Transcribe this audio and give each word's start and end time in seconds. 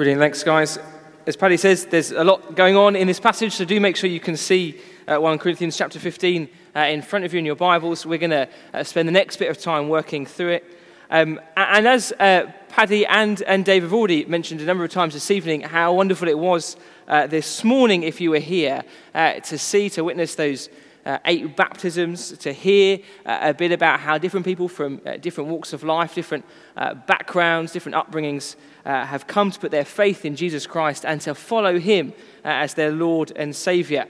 Brilliant. 0.00 0.18
Thanks, 0.18 0.42
guys. 0.42 0.78
As 1.26 1.36
Paddy 1.36 1.58
says, 1.58 1.84
there's 1.84 2.10
a 2.10 2.24
lot 2.24 2.54
going 2.54 2.74
on 2.74 2.96
in 2.96 3.06
this 3.06 3.20
passage, 3.20 3.52
so 3.52 3.66
do 3.66 3.78
make 3.80 3.96
sure 3.96 4.08
you 4.08 4.18
can 4.18 4.34
see 4.34 4.80
uh, 5.06 5.18
1 5.18 5.38
Corinthians 5.38 5.76
chapter 5.76 5.98
15 5.98 6.48
uh, 6.74 6.78
in 6.78 7.02
front 7.02 7.26
of 7.26 7.34
you 7.34 7.38
in 7.38 7.44
your 7.44 7.54
Bibles. 7.54 8.06
We're 8.06 8.16
going 8.16 8.30
to 8.30 8.48
uh, 8.72 8.82
spend 8.82 9.06
the 9.06 9.12
next 9.12 9.36
bit 9.36 9.50
of 9.50 9.58
time 9.58 9.90
working 9.90 10.24
through 10.24 10.52
it. 10.52 10.80
Um, 11.10 11.38
and 11.54 11.86
as 11.86 12.14
uh, 12.18 12.50
Paddy 12.70 13.04
and, 13.04 13.42
and 13.42 13.62
Dave 13.62 13.82
have 13.82 13.92
already 13.92 14.24
mentioned 14.24 14.62
a 14.62 14.64
number 14.64 14.84
of 14.84 14.90
times 14.90 15.12
this 15.12 15.30
evening, 15.30 15.60
how 15.60 15.92
wonderful 15.92 16.28
it 16.28 16.38
was 16.38 16.78
uh, 17.06 17.26
this 17.26 17.62
morning, 17.62 18.02
if 18.02 18.22
you 18.22 18.30
were 18.30 18.38
here, 18.38 18.82
uh, 19.14 19.34
to 19.34 19.58
see, 19.58 19.90
to 19.90 20.02
witness 20.02 20.34
those 20.34 20.70
uh, 21.06 21.18
eight 21.24 21.56
baptisms, 21.56 22.36
to 22.38 22.52
hear 22.52 22.98
uh, 23.24 23.38
a 23.42 23.54
bit 23.54 23.72
about 23.72 24.00
how 24.00 24.18
different 24.18 24.44
people 24.44 24.68
from 24.68 25.00
uh, 25.06 25.16
different 25.16 25.48
walks 25.48 25.72
of 25.72 25.82
life, 25.82 26.14
different 26.14 26.44
uh, 26.76 26.94
backgrounds, 26.94 27.72
different 27.72 27.96
upbringings 27.96 28.56
uh, 28.84 29.04
have 29.06 29.26
come 29.26 29.50
to 29.50 29.58
put 29.58 29.70
their 29.70 29.84
faith 29.84 30.24
in 30.24 30.36
Jesus 30.36 30.66
Christ 30.66 31.04
and 31.04 31.20
to 31.22 31.34
follow 31.34 31.78
him 31.78 32.12
uh, 32.44 32.48
as 32.48 32.74
their 32.74 32.92
Lord 32.92 33.32
and 33.34 33.54
Savior. 33.54 34.06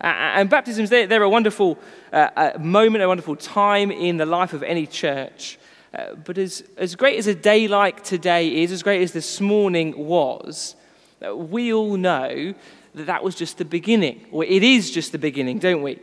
and 0.00 0.50
baptisms, 0.50 0.90
they're, 0.90 1.06
they're 1.06 1.22
a 1.22 1.28
wonderful 1.28 1.78
moment, 2.58 3.04
a 3.04 3.08
wonderful 3.08 3.36
time 3.36 3.90
in 3.90 4.16
the 4.16 4.26
life 4.26 4.52
of 4.52 4.62
any 4.62 4.86
church. 4.86 5.58
but 6.24 6.38
as, 6.38 6.64
as 6.76 6.94
great 6.96 7.18
as 7.18 7.26
a 7.26 7.34
day 7.34 7.68
like 7.68 8.02
today 8.02 8.62
is, 8.62 8.72
as 8.72 8.82
great 8.82 9.02
as 9.02 9.12
this 9.12 9.40
morning 9.40 9.96
was, 9.96 10.76
we 11.34 11.72
all 11.72 11.96
know 11.96 12.54
that 12.94 13.06
that 13.06 13.22
was 13.22 13.34
just 13.34 13.58
the 13.58 13.64
beginning, 13.64 14.26
or 14.32 14.42
it 14.44 14.62
is 14.62 14.90
just 14.90 15.12
the 15.12 15.18
beginning, 15.18 15.58
don't 15.58 15.82
we? 15.82 15.98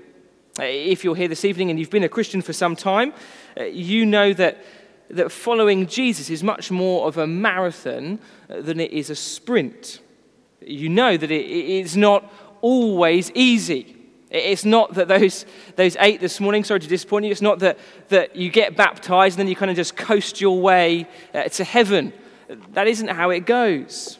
Uh, 0.60 0.64
if 0.66 1.04
you're 1.04 1.16
here 1.16 1.28
this 1.28 1.46
evening 1.46 1.72
and 1.72 1.80
you've 1.80 1.90
been 1.90 2.04
a 2.04 2.10
Christian 2.10 2.40
for 2.40 2.54
some 2.54 2.76
time, 2.76 3.12
uh, 3.60 3.64
you 3.64 4.06
know 4.06 4.34
that, 4.34 4.64
that 5.10 5.32
following 5.32 5.88
Jesus 5.88 6.30
is 6.30 6.44
much 6.44 6.70
more 6.70 7.08
of 7.08 7.18
a 7.18 7.26
marathon 7.26 8.20
uh, 8.50 8.62
than 8.62 8.80
it 8.80 8.92
is 8.92 9.10
a 9.10 9.16
sprint. 9.16 10.00
You 10.62 10.90
know 10.90 11.18
that 11.18 11.32
it 11.32 11.46
is 11.46 11.98
not 11.98 12.32
always 12.62 13.32
easy. 13.34 13.98
It's 14.30 14.64
not 14.64 14.94
that 14.94 15.08
those, 15.08 15.48
those 15.76 15.98
eight 16.00 16.22
this 16.22 16.40
morning, 16.40 16.64
sorry 16.64 16.82
to 16.82 16.88
disappoint 16.88 17.26
you, 17.26 17.32
it's 17.32 17.42
not 17.42 17.58
that, 17.60 17.80
that 18.10 18.36
you 18.36 18.52
get 18.52 18.76
baptized 18.76 19.38
and 19.38 19.48
then 19.48 19.50
you 19.50 19.56
kind 19.56 19.72
of 19.72 19.78
just 19.78 19.96
coast 19.96 20.40
your 20.40 20.60
way 20.60 21.08
to 21.52 21.64
heaven. 21.64 22.14
That 22.74 22.88
isn't 22.88 23.08
how 23.08 23.32
it 23.32 23.48
goes. 23.48 24.20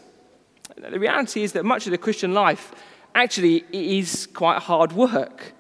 The 0.78 1.00
reality 1.00 1.44
is 1.44 1.54
that 1.54 1.64
much 1.64 1.86
of 1.86 1.92
the 1.92 1.98
Christian 1.98 2.34
life 2.34 2.74
actually 3.16 3.66
is 3.72 4.28
quite 4.28 4.60
hard 4.60 4.92
work. 4.94 5.54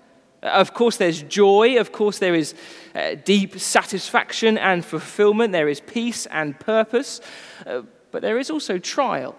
Of 0.43 0.73
course, 0.73 0.97
there's 0.97 1.23
joy. 1.23 1.79
Of 1.79 1.93
course, 1.93 2.19
there 2.19 2.35
is 2.35 2.53
uh, 2.93 3.15
deep 3.23 3.57
satisfaction 3.59 4.57
and 4.57 4.83
fulfillment. 4.83 5.53
There 5.53 5.69
is 5.69 5.79
peace 5.79 6.25
and 6.25 6.59
purpose. 6.59 7.21
Uh, 7.65 7.83
but 8.11 8.21
there 8.21 8.37
is 8.37 8.51
also 8.51 8.77
trial. 8.77 9.35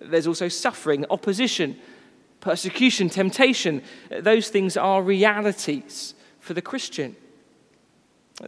There's 0.00 0.26
also 0.26 0.48
suffering, 0.48 1.06
opposition, 1.10 1.76
persecution, 2.40 3.08
temptation. 3.08 3.82
Those 4.10 4.48
things 4.48 4.76
are 4.76 5.00
realities 5.00 6.14
for 6.40 6.54
the 6.54 6.62
Christian. 6.62 7.14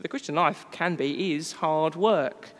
The 0.00 0.08
Christian 0.08 0.34
life 0.34 0.66
can 0.72 0.96
be, 0.96 1.34
is 1.34 1.52
hard 1.52 1.94
work. 1.94 2.50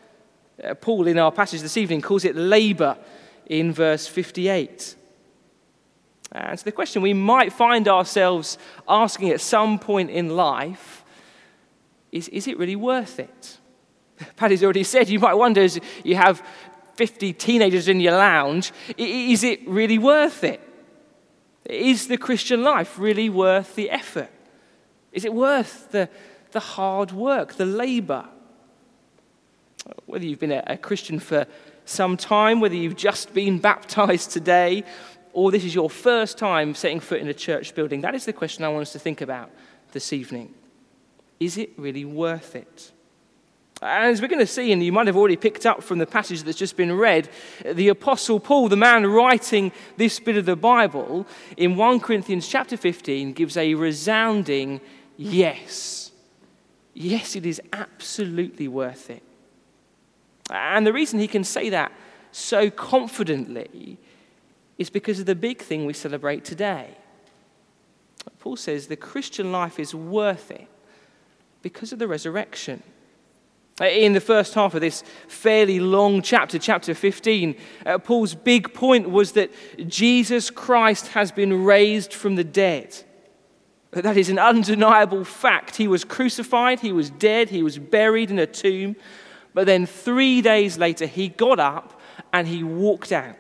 Uh, 0.62 0.74
Paul, 0.74 1.08
in 1.08 1.18
our 1.18 1.32
passage 1.32 1.62
this 1.62 1.76
evening, 1.76 2.02
calls 2.02 2.24
it 2.24 2.36
labor 2.36 2.96
in 3.46 3.72
verse 3.72 4.06
58. 4.06 4.94
And 6.34 6.58
so 6.58 6.64
the 6.64 6.72
question 6.72 7.02
we 7.02 7.14
might 7.14 7.52
find 7.52 7.86
ourselves 7.86 8.58
asking 8.88 9.30
at 9.30 9.40
some 9.40 9.78
point 9.78 10.10
in 10.10 10.34
life 10.34 11.04
is 12.10 12.28
is 12.28 12.46
it 12.48 12.58
really 12.58 12.76
worth 12.76 13.18
it? 13.18 13.58
Paddy's 14.36 14.64
already 14.64 14.84
said 14.84 15.08
you 15.08 15.18
might 15.18 15.34
wonder 15.34 15.62
as 15.62 15.78
you 16.04 16.16
have 16.16 16.42
50 16.96 17.32
teenagers 17.34 17.88
in 17.88 18.00
your 18.00 18.12
lounge, 18.12 18.72
is 18.96 19.44
it 19.44 19.66
really 19.66 19.98
worth 19.98 20.44
it? 20.44 20.60
Is 21.64 22.08
the 22.08 22.18
Christian 22.18 22.62
life 22.62 22.98
really 22.98 23.30
worth 23.30 23.74
the 23.74 23.90
effort? 23.90 24.30
Is 25.12 25.24
it 25.24 25.32
worth 25.32 25.90
the, 25.90 26.08
the 26.50 26.60
hard 26.60 27.12
work, 27.12 27.54
the 27.54 27.66
labor? 27.66 28.26
Whether 30.06 30.26
you've 30.26 30.38
been 30.38 30.52
a, 30.52 30.62
a 30.66 30.76
Christian 30.76 31.18
for 31.18 31.46
some 31.84 32.16
time, 32.16 32.60
whether 32.60 32.74
you've 32.74 32.96
just 32.96 33.32
been 33.32 33.58
baptized 33.70 34.30
today, 34.30 34.84
or 35.32 35.50
this 35.50 35.64
is 35.64 35.74
your 35.74 35.90
first 35.90 36.38
time 36.38 36.74
setting 36.74 37.00
foot 37.00 37.20
in 37.20 37.28
a 37.28 37.34
church 37.34 37.74
building? 37.74 38.00
That 38.02 38.14
is 38.14 38.24
the 38.24 38.32
question 38.32 38.64
I 38.64 38.68
want 38.68 38.82
us 38.82 38.92
to 38.92 38.98
think 38.98 39.20
about 39.20 39.50
this 39.92 40.12
evening. 40.12 40.54
Is 41.40 41.58
it 41.58 41.70
really 41.76 42.04
worth 42.04 42.54
it? 42.54 42.92
And 43.82 44.12
as 44.12 44.22
we're 44.22 44.28
going 44.28 44.38
to 44.38 44.46
see, 44.46 44.70
and 44.70 44.82
you 44.82 44.92
might 44.92 45.08
have 45.08 45.16
already 45.16 45.36
picked 45.36 45.66
up 45.66 45.82
from 45.82 45.98
the 45.98 46.06
passage 46.06 46.44
that's 46.44 46.56
just 46.56 46.76
been 46.76 46.96
read, 46.96 47.28
the 47.64 47.88
Apostle 47.88 48.38
Paul, 48.38 48.68
the 48.68 48.76
man 48.76 49.04
writing 49.06 49.72
this 49.96 50.20
bit 50.20 50.36
of 50.36 50.46
the 50.46 50.54
Bible, 50.54 51.26
in 51.56 51.76
1 51.76 51.98
Corinthians 51.98 52.46
chapter 52.46 52.76
15, 52.76 53.32
gives 53.32 53.56
a 53.56 53.74
resounding 53.74 54.80
yes. 55.16 56.12
Yes, 56.94 57.34
it 57.34 57.44
is 57.44 57.60
absolutely 57.72 58.68
worth 58.68 59.10
it. 59.10 59.22
And 60.48 60.86
the 60.86 60.92
reason 60.92 61.18
he 61.18 61.26
can 61.26 61.42
say 61.42 61.70
that 61.70 61.90
so 62.30 62.70
confidently 62.70 63.98
is 64.82 64.90
because 64.90 65.20
of 65.20 65.26
the 65.26 65.34
big 65.34 65.62
thing 65.62 65.86
we 65.86 65.92
celebrate 65.92 66.44
today. 66.44 66.98
Paul 68.40 68.56
says 68.56 68.88
the 68.88 68.96
Christian 68.96 69.52
life 69.52 69.78
is 69.78 69.94
worth 69.94 70.50
it 70.50 70.68
because 71.62 71.92
of 71.92 71.98
the 71.98 72.08
resurrection. 72.08 72.82
In 73.80 74.12
the 74.12 74.20
first 74.20 74.54
half 74.54 74.74
of 74.74 74.80
this 74.80 75.02
fairly 75.28 75.80
long 75.80 76.20
chapter, 76.20 76.58
chapter 76.58 76.94
15, 76.94 77.56
uh, 77.86 77.98
Paul's 77.98 78.34
big 78.34 78.74
point 78.74 79.08
was 79.08 79.32
that 79.32 79.50
Jesus 79.88 80.50
Christ 80.50 81.08
has 81.08 81.32
been 81.32 81.64
raised 81.64 82.12
from 82.12 82.34
the 82.34 82.44
dead. 82.44 82.94
That 83.92 84.16
is 84.16 84.28
an 84.28 84.38
undeniable 84.38 85.24
fact. 85.24 85.76
He 85.76 85.86
was 85.86 86.04
crucified, 86.04 86.80
he 86.80 86.92
was 86.92 87.08
dead, 87.08 87.50
he 87.50 87.62
was 87.62 87.78
buried 87.78 88.30
in 88.30 88.38
a 88.38 88.46
tomb, 88.46 88.96
but 89.54 89.66
then 89.66 89.86
three 89.86 90.42
days 90.42 90.76
later, 90.76 91.06
he 91.06 91.28
got 91.28 91.60
up 91.60 92.00
and 92.32 92.48
he 92.48 92.62
walked 92.64 93.12
out. 93.12 93.36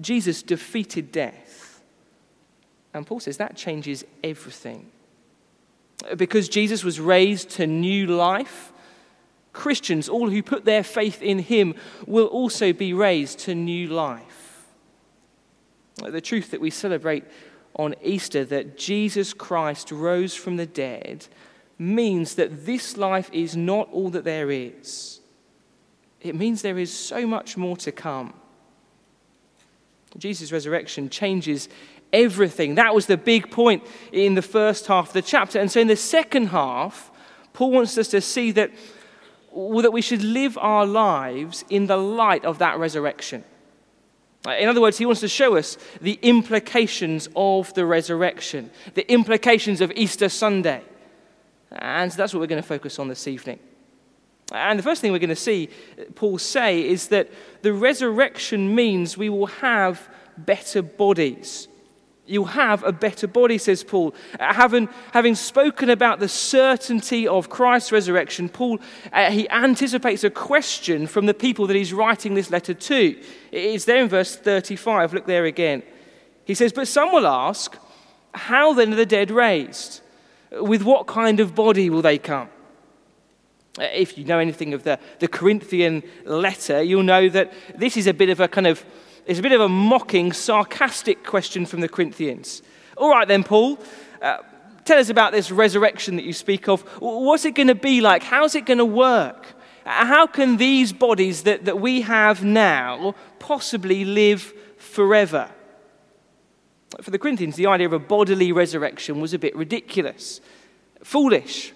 Jesus 0.00 0.42
defeated 0.42 1.12
death. 1.12 1.82
And 2.94 3.06
Paul 3.06 3.20
says 3.20 3.36
that 3.36 3.56
changes 3.56 4.04
everything. 4.24 4.90
Because 6.16 6.48
Jesus 6.48 6.84
was 6.84 7.00
raised 7.00 7.50
to 7.50 7.66
new 7.66 8.06
life, 8.06 8.72
Christians, 9.52 10.08
all 10.08 10.30
who 10.30 10.42
put 10.42 10.64
their 10.64 10.82
faith 10.82 11.22
in 11.22 11.38
him, 11.38 11.74
will 12.06 12.26
also 12.26 12.72
be 12.72 12.92
raised 12.92 13.38
to 13.40 13.54
new 13.54 13.88
life. 13.88 14.66
The 15.96 16.20
truth 16.20 16.50
that 16.50 16.60
we 16.60 16.70
celebrate 16.70 17.24
on 17.74 17.94
Easter, 18.02 18.44
that 18.44 18.76
Jesus 18.76 19.32
Christ 19.32 19.90
rose 19.90 20.34
from 20.34 20.56
the 20.56 20.66
dead, 20.66 21.26
means 21.78 22.34
that 22.34 22.66
this 22.66 22.96
life 22.96 23.30
is 23.32 23.56
not 23.56 23.88
all 23.92 24.10
that 24.10 24.24
there 24.24 24.50
is. 24.50 25.20
It 26.20 26.34
means 26.34 26.62
there 26.62 26.78
is 26.78 26.92
so 26.92 27.26
much 27.26 27.56
more 27.56 27.76
to 27.78 27.92
come. 27.92 28.34
Jesus' 30.18 30.52
resurrection 30.52 31.08
changes 31.08 31.68
everything. 32.12 32.76
That 32.76 32.94
was 32.94 33.06
the 33.06 33.16
big 33.16 33.50
point 33.50 33.82
in 34.12 34.34
the 34.34 34.42
first 34.42 34.86
half 34.86 35.08
of 35.08 35.12
the 35.12 35.22
chapter. 35.22 35.58
And 35.58 35.70
so 35.70 35.80
in 35.80 35.88
the 35.88 35.96
second 35.96 36.48
half, 36.48 37.10
Paul 37.52 37.72
wants 37.72 37.96
us 37.98 38.08
to 38.08 38.20
see 38.20 38.52
that, 38.52 38.70
well, 39.50 39.82
that 39.82 39.92
we 39.92 40.02
should 40.02 40.22
live 40.22 40.56
our 40.58 40.86
lives 40.86 41.64
in 41.68 41.86
the 41.86 41.96
light 41.96 42.44
of 42.44 42.58
that 42.58 42.78
resurrection. 42.78 43.44
In 44.46 44.68
other 44.68 44.80
words, 44.80 44.98
he 44.98 45.06
wants 45.06 45.20
to 45.22 45.28
show 45.28 45.56
us 45.56 45.76
the 46.00 46.18
implications 46.22 47.28
of 47.34 47.74
the 47.74 47.84
resurrection, 47.84 48.70
the 48.94 49.10
implications 49.10 49.80
of 49.80 49.90
Easter 49.96 50.28
Sunday. 50.28 50.82
And 51.72 52.12
so 52.12 52.16
that's 52.16 52.32
what 52.32 52.40
we're 52.40 52.46
going 52.46 52.62
to 52.62 52.68
focus 52.68 52.98
on 52.98 53.08
this 53.08 53.26
evening. 53.26 53.58
And 54.52 54.78
the 54.78 54.82
first 54.82 55.00
thing 55.00 55.12
we're 55.12 55.18
going 55.18 55.28
to 55.30 55.36
see 55.36 55.68
Paul 56.14 56.38
say 56.38 56.86
is 56.86 57.08
that 57.08 57.30
the 57.62 57.72
resurrection 57.72 58.74
means 58.74 59.18
we 59.18 59.28
will 59.28 59.46
have 59.46 60.08
better 60.38 60.82
bodies. 60.82 61.68
You'll 62.28 62.46
have 62.46 62.82
a 62.82 62.92
better 62.92 63.28
body, 63.28 63.56
says 63.56 63.84
Paul. 63.84 64.14
Having, 64.40 64.88
having 65.12 65.36
spoken 65.36 65.90
about 65.90 66.18
the 66.18 66.28
certainty 66.28 67.26
of 67.26 67.48
Christ's 67.48 67.92
resurrection, 67.92 68.48
Paul 68.48 68.80
uh, 69.12 69.30
he 69.30 69.48
anticipates 69.48 70.24
a 70.24 70.30
question 70.30 71.06
from 71.06 71.26
the 71.26 71.34
people 71.34 71.68
that 71.68 71.76
he's 71.76 71.92
writing 71.92 72.34
this 72.34 72.50
letter 72.50 72.74
to. 72.74 73.20
It's 73.52 73.84
there 73.84 74.02
in 74.02 74.08
verse 74.08 74.34
35. 74.34 75.14
Look 75.14 75.26
there 75.26 75.44
again. 75.44 75.84
He 76.44 76.54
says, 76.54 76.72
But 76.72 76.88
some 76.88 77.12
will 77.12 77.26
ask, 77.26 77.76
How 78.34 78.74
then 78.74 78.92
are 78.92 78.96
the 78.96 79.06
dead 79.06 79.30
raised? 79.30 80.00
With 80.52 80.82
what 80.82 81.06
kind 81.06 81.38
of 81.38 81.54
body 81.54 81.90
will 81.90 82.02
they 82.02 82.18
come? 82.18 82.48
Uh, 83.78 83.84
if 83.92 84.16
you 84.16 84.24
know 84.24 84.38
anything 84.38 84.74
of 84.74 84.82
the, 84.82 84.98
the 85.18 85.28
Corinthian 85.28 86.02
letter, 86.24 86.82
you'll 86.82 87.02
know 87.02 87.28
that 87.28 87.52
this 87.74 87.96
is 87.96 88.06
a 88.06 88.14
bit 88.14 88.28
of 88.28 88.40
a 88.40 88.48
kind 88.48 88.66
of, 88.66 88.84
it's 89.26 89.38
a 89.38 89.42
bit 89.42 89.52
of 89.52 89.60
a 89.60 89.68
mocking, 89.68 90.32
sarcastic 90.32 91.24
question 91.24 91.66
from 91.66 91.80
the 91.80 91.88
Corinthians. 91.88 92.62
All 92.96 93.10
right 93.10 93.28
then, 93.28 93.44
Paul, 93.44 93.78
uh, 94.22 94.38
tell 94.84 94.98
us 94.98 95.10
about 95.10 95.32
this 95.32 95.50
resurrection 95.50 96.16
that 96.16 96.24
you 96.24 96.32
speak 96.32 96.68
of. 96.68 96.82
What's 97.00 97.44
it 97.44 97.54
going 97.54 97.68
to 97.68 97.74
be 97.74 98.00
like? 98.00 98.22
How's 98.22 98.54
it 98.54 98.66
going 98.66 98.78
to 98.78 98.84
work? 98.84 99.56
how 99.86 100.26
can 100.26 100.56
these 100.56 100.92
bodies 100.92 101.44
that, 101.44 101.64
that 101.64 101.80
we 101.80 102.00
have 102.00 102.42
now 102.42 103.14
possibly 103.38 104.04
live 104.04 104.52
forever? 104.78 105.48
For 107.00 107.10
the 107.10 107.18
Corinthians, 107.18 107.56
the 107.56 107.66
idea 107.66 107.86
of 107.86 107.92
a 107.92 107.98
bodily 107.98 108.50
resurrection 108.50 109.20
was 109.20 109.32
a 109.32 109.38
bit 109.38 109.54
ridiculous, 109.54 110.40
foolish. 111.04 111.72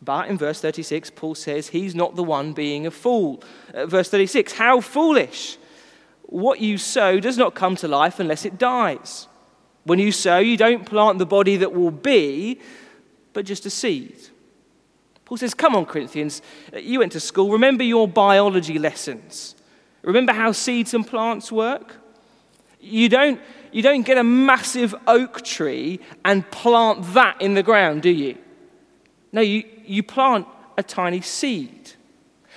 But 0.00 0.28
in 0.28 0.38
verse 0.38 0.60
36, 0.60 1.10
Paul 1.10 1.34
says 1.34 1.68
he's 1.68 1.94
not 1.94 2.16
the 2.16 2.24
one 2.24 2.52
being 2.52 2.86
a 2.86 2.90
fool. 2.90 3.42
Uh, 3.74 3.86
verse 3.86 4.08
36, 4.10 4.52
how 4.54 4.80
foolish! 4.80 5.58
What 6.22 6.60
you 6.60 6.78
sow 6.78 7.20
does 7.20 7.38
not 7.38 7.54
come 7.54 7.74
to 7.76 7.88
life 7.88 8.20
unless 8.20 8.44
it 8.44 8.58
dies. 8.58 9.26
When 9.84 9.98
you 9.98 10.12
sow, 10.12 10.38
you 10.38 10.56
don't 10.56 10.84
plant 10.84 11.18
the 11.18 11.26
body 11.26 11.56
that 11.56 11.72
will 11.72 11.90
be, 11.90 12.60
but 13.32 13.46
just 13.46 13.64
a 13.64 13.70
seed. 13.70 14.16
Paul 15.24 15.38
says, 15.38 15.54
Come 15.54 15.74
on, 15.74 15.86
Corinthians, 15.86 16.42
uh, 16.72 16.78
you 16.78 16.98
went 17.00 17.12
to 17.12 17.20
school. 17.20 17.50
Remember 17.50 17.82
your 17.82 18.06
biology 18.06 18.78
lessons. 18.78 19.56
Remember 20.02 20.32
how 20.32 20.52
seeds 20.52 20.94
and 20.94 21.06
plants 21.06 21.50
work? 21.50 21.96
You 22.80 23.08
don't, 23.08 23.40
you 23.72 23.82
don't 23.82 24.02
get 24.02 24.18
a 24.18 24.24
massive 24.24 24.94
oak 25.06 25.42
tree 25.42 26.00
and 26.24 26.48
plant 26.50 27.14
that 27.14 27.40
in 27.40 27.54
the 27.54 27.62
ground, 27.62 28.02
do 28.02 28.10
you? 28.10 28.38
No, 29.32 29.40
you, 29.40 29.64
you 29.88 30.02
plant 30.02 30.46
a 30.76 30.82
tiny 30.82 31.20
seed. 31.20 31.92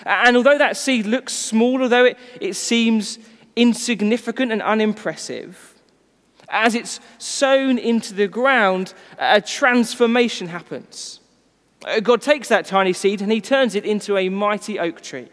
And 0.05 0.37
although 0.37 0.57
that 0.57 0.77
seed 0.77 1.05
looks 1.05 1.33
small, 1.33 1.81
although 1.81 2.05
it, 2.05 2.17
it 2.39 2.55
seems 2.55 3.19
insignificant 3.55 4.51
and 4.51 4.61
unimpressive, 4.61 5.75
as 6.49 6.75
it's 6.75 6.99
sown 7.17 7.77
into 7.77 8.13
the 8.13 8.27
ground, 8.27 8.93
a 9.17 9.41
transformation 9.41 10.47
happens. 10.47 11.19
Uh, 11.85 11.99
God 11.99 12.21
takes 12.21 12.49
that 12.49 12.65
tiny 12.65 12.93
seed 12.93 13.21
and 13.21 13.31
he 13.31 13.41
turns 13.41 13.73
it 13.75 13.85
into 13.85 14.17
a 14.17 14.29
mighty 14.29 14.77
oak 14.79 15.01
tree. 15.01 15.29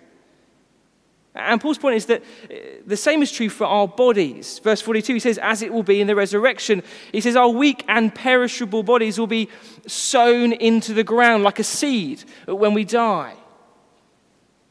And 1.34 1.60
Paul's 1.60 1.78
point 1.78 1.96
is 1.96 2.06
that 2.06 2.22
uh, 2.22 2.54
the 2.86 2.96
same 2.96 3.22
is 3.22 3.30
true 3.30 3.48
for 3.48 3.64
our 3.64 3.86
bodies. 3.86 4.58
Verse 4.60 4.80
42, 4.80 5.14
he 5.14 5.20
says, 5.20 5.38
as 5.38 5.62
it 5.62 5.72
will 5.72 5.82
be 5.82 6.00
in 6.00 6.06
the 6.06 6.16
resurrection. 6.16 6.82
He 7.12 7.20
says, 7.20 7.36
our 7.36 7.48
weak 7.48 7.84
and 7.86 8.14
perishable 8.14 8.82
bodies 8.82 9.19
will 9.19 9.26
be 9.26 9.48
sown 9.86 10.52
into 10.52 10.94
the 10.94 11.04
ground 11.04 11.44
like 11.44 11.58
a 11.58 11.64
seed 11.64 12.25
when 12.46 12.75
we 12.75 12.84
die. 12.84 13.34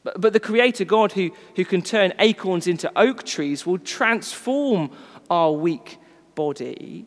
But, 0.03 0.19
but 0.19 0.33
the 0.33 0.39
Creator 0.39 0.85
God, 0.85 1.11
who, 1.13 1.31
who 1.55 1.65
can 1.65 1.81
turn 1.81 2.13
acorns 2.19 2.67
into 2.67 2.91
oak 2.97 3.23
trees, 3.23 3.65
will 3.65 3.79
transform 3.79 4.91
our 5.29 5.51
weak 5.51 5.97
body 6.35 7.05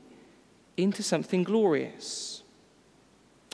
into 0.77 1.03
something 1.03 1.45
glorious. 1.45 2.43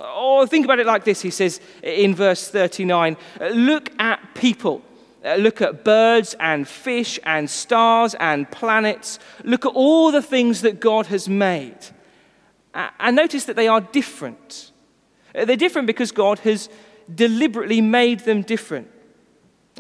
Or 0.01 0.43
oh, 0.43 0.47
think 0.47 0.65
about 0.65 0.79
it 0.79 0.87
like 0.87 1.05
this, 1.05 1.23
he 1.23 1.31
says 1.31 1.61
in 1.83 2.15
verse 2.15 2.49
39 2.49 3.17
Look 3.53 3.91
at 3.99 4.35
people 4.35 4.83
look 5.39 5.61
at 5.61 5.85
birds 5.85 6.35
and 6.39 6.67
fish 6.69 7.19
and 7.25 7.51
stars 7.51 8.15
and 8.21 8.51
planets. 8.51 9.19
Look 9.45 9.67
at 9.67 9.73
all 9.75 10.13
the 10.13 10.23
things 10.23 10.63
that 10.63 10.81
God 10.81 11.07
has 11.07 11.29
made. 11.29 11.79
And 12.75 13.17
notice 13.17 13.45
that 13.47 13.57
they 13.57 13.69
are 13.69 13.81
different. 13.81 14.71
Uh, 15.35 15.45
they're 15.45 15.57
different 15.57 15.87
because 15.87 16.13
God 16.13 16.41
has 16.41 16.69
deliberately 17.13 17.81
made 17.81 18.21
them 18.21 18.43
different. 18.43 18.91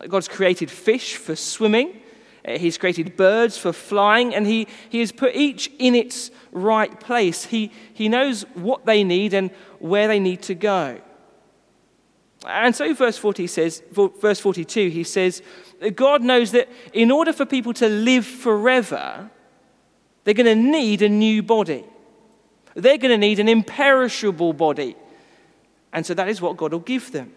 God's 0.08 0.28
created 0.28 0.70
fish 0.70 1.16
for 1.16 1.36
swimming, 1.36 2.00
uh, 2.46 2.58
He's 2.58 2.78
created 2.78 3.16
birds 3.16 3.58
for 3.58 3.72
flying, 3.72 4.34
and 4.34 4.46
He, 4.46 4.66
he 4.88 5.00
has 5.00 5.12
put 5.12 5.34
each 5.34 5.70
in 5.78 5.94
its 5.94 6.30
right 6.52 6.98
place. 7.00 7.44
He, 7.44 7.72
he 7.92 8.08
knows 8.08 8.42
what 8.54 8.86
they 8.86 9.04
need 9.04 9.34
and 9.34 9.50
where 9.78 10.08
they 10.08 10.20
need 10.20 10.42
to 10.42 10.54
go. 10.54 11.00
And 12.46 12.74
so, 12.74 12.92
verse 12.94 13.18
40 13.18 13.46
says, 13.46 13.82
verse 13.90 14.40
42, 14.40 14.88
he 14.88 15.04
says, 15.04 15.42
God 15.94 16.22
knows 16.22 16.52
that 16.52 16.68
in 16.92 17.10
order 17.10 17.32
for 17.32 17.44
people 17.44 17.72
to 17.74 17.88
live 17.88 18.24
forever, 18.24 19.30
they're 20.24 20.34
going 20.34 20.46
to 20.46 20.54
need 20.54 21.02
a 21.02 21.08
new 21.08 21.42
body. 21.42 21.84
They're 22.74 22.98
going 22.98 23.10
to 23.12 23.18
need 23.18 23.40
an 23.40 23.48
imperishable 23.48 24.52
body. 24.52 24.96
And 25.92 26.04
so 26.04 26.14
that 26.14 26.28
is 26.28 26.40
what 26.40 26.56
God 26.56 26.72
will 26.72 26.80
give 26.80 27.10
them. 27.10 27.32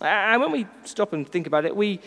And 0.00 0.40
when 0.40 0.52
we 0.52 0.66
stop 0.84 1.12
and 1.12 1.28
think 1.28 1.46
about 1.46 1.64
it, 1.64 1.74
we, 1.74 2.00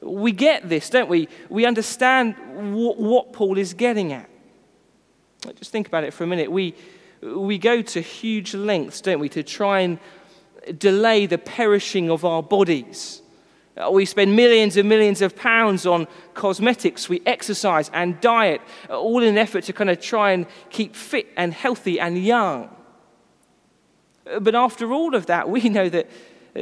we 0.00 0.32
get 0.32 0.68
this, 0.68 0.88
don't 0.88 1.08
we? 1.08 1.28
We 1.48 1.66
understand 1.66 2.34
what, 2.74 2.98
what 2.98 3.32
Paul 3.32 3.58
is 3.58 3.74
getting 3.74 4.12
at. 4.12 4.28
Just 5.56 5.70
think 5.70 5.86
about 5.86 6.04
it 6.04 6.14
for 6.14 6.24
a 6.24 6.26
minute. 6.26 6.50
We, 6.50 6.74
we 7.20 7.58
go 7.58 7.82
to 7.82 8.00
huge 8.00 8.54
lengths, 8.54 9.00
don't 9.00 9.20
we, 9.20 9.28
to 9.30 9.42
try 9.42 9.80
and 9.80 9.98
delay 10.72 11.26
the 11.26 11.38
perishing 11.38 12.10
of 12.10 12.24
our 12.24 12.42
bodies. 12.42 13.22
Uh, 13.76 13.90
we 13.90 14.04
spend 14.04 14.36
millions 14.36 14.76
and 14.76 14.88
millions 14.88 15.20
of 15.20 15.34
pounds 15.34 15.84
on 15.84 16.06
cosmetics, 16.34 17.08
we 17.08 17.20
exercise 17.26 17.90
and 17.92 18.20
diet, 18.20 18.60
uh, 18.88 18.96
all 18.98 19.20
in 19.20 19.30
an 19.30 19.38
effort 19.38 19.64
to 19.64 19.72
kind 19.72 19.90
of 19.90 20.00
try 20.00 20.30
and 20.30 20.46
keep 20.70 20.94
fit 20.94 21.26
and 21.36 21.52
healthy 21.52 21.98
and 21.98 22.24
young. 22.24 22.70
Uh, 24.26 24.38
but 24.38 24.54
after 24.54 24.92
all 24.92 25.14
of 25.14 25.26
that, 25.26 25.48
we 25.48 25.68
know 25.68 25.88
that, 25.88 26.08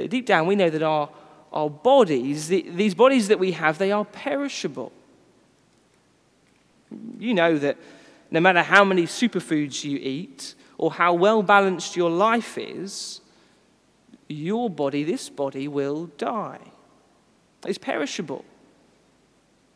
deep 0.08 0.25
down, 0.25 0.46
we 0.46 0.56
know 0.56 0.70
that 0.70 0.82
our, 0.82 1.10
our 1.52 1.69
bodies, 1.69 2.49
the, 2.49 2.64
these 2.70 2.94
bodies 2.94 3.28
that 3.28 3.38
we 3.38 3.52
have, 3.52 3.76
they 3.76 3.93
are 3.93 4.06
perishable. 4.06 4.90
You 7.19 7.34
know 7.34 7.58
that 7.58 7.76
no 8.31 8.40
matter 8.40 8.62
how 8.62 8.84
many 8.84 9.04
superfoods 9.04 9.84
you 9.84 9.99
eat 9.99 10.54
or 10.78 10.93
how 10.93 11.12
well 11.12 11.43
balanced 11.43 11.94
your 11.94 12.10
life 12.10 12.56
is, 12.56 13.20
your 14.28 14.70
body, 14.70 15.04
this 15.04 15.28
body, 15.28 15.69
will 15.69 16.06
die. 16.19 16.60
It's 17.66 17.78
perishable. 17.78 18.44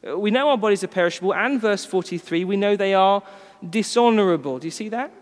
Uh, 0.06 0.18
we 0.18 0.30
know 0.30 0.48
our 0.48 0.58
bodies 0.58 0.84
are 0.84 0.88
perishable, 0.88 1.34
and 1.34 1.60
verse 1.60 1.84
43, 1.84 2.44
we 2.44 2.56
know 2.56 2.76
they 2.76 2.94
are 2.94 3.22
dishonorable. 3.68 4.58
Do 4.58 4.66
you 4.66 4.72
see 4.72 4.88
that? 4.90 5.12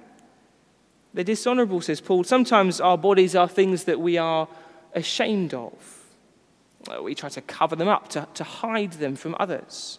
They're 1.12 1.24
dishonorable, 1.24 1.80
says 1.80 2.00
Paul. 2.00 2.24
Sometimes 2.24 2.80
our 2.80 2.98
bodies 2.98 3.36
are 3.36 3.48
things 3.48 3.84
that 3.84 4.00
we 4.00 4.18
are 4.18 4.48
ashamed 4.94 5.54
of. 5.54 5.72
Uh, 6.88 7.02
we 7.02 7.14
try 7.14 7.28
to 7.28 7.40
cover 7.40 7.76
them 7.76 7.88
up, 7.88 8.08
to, 8.08 8.26
to 8.34 8.44
hide 8.44 8.92
them 8.94 9.16
from 9.16 9.36
others. 9.38 9.98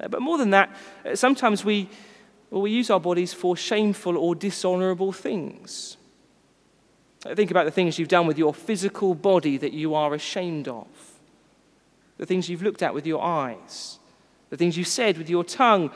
Uh, 0.00 0.08
but 0.08 0.22
more 0.22 0.38
than 0.38 0.50
that, 0.50 0.74
sometimes 1.14 1.64
we, 1.64 1.88
well, 2.50 2.62
we 2.62 2.70
use 2.70 2.90
our 2.90 3.00
bodies 3.00 3.32
for 3.32 3.56
shameful 3.56 4.16
or 4.16 4.34
dishonorable 4.34 5.12
things. 5.12 5.98
Think 7.22 7.52
about 7.52 7.66
the 7.66 7.70
things 7.70 7.98
you've 7.98 8.08
done 8.08 8.26
with 8.26 8.36
your 8.36 8.52
physical 8.52 9.14
body 9.14 9.56
that 9.56 9.72
you 9.72 9.94
are 9.94 10.12
ashamed 10.12 10.66
of, 10.66 10.86
the 12.18 12.26
things 12.26 12.48
you've 12.48 12.62
looked 12.62 12.82
at 12.82 12.94
with 12.94 13.06
your 13.06 13.22
eyes, 13.22 14.00
the 14.50 14.56
things 14.56 14.76
you've 14.76 14.88
said 14.88 15.16
with 15.16 15.30
your 15.30 15.44
tongue. 15.44 15.92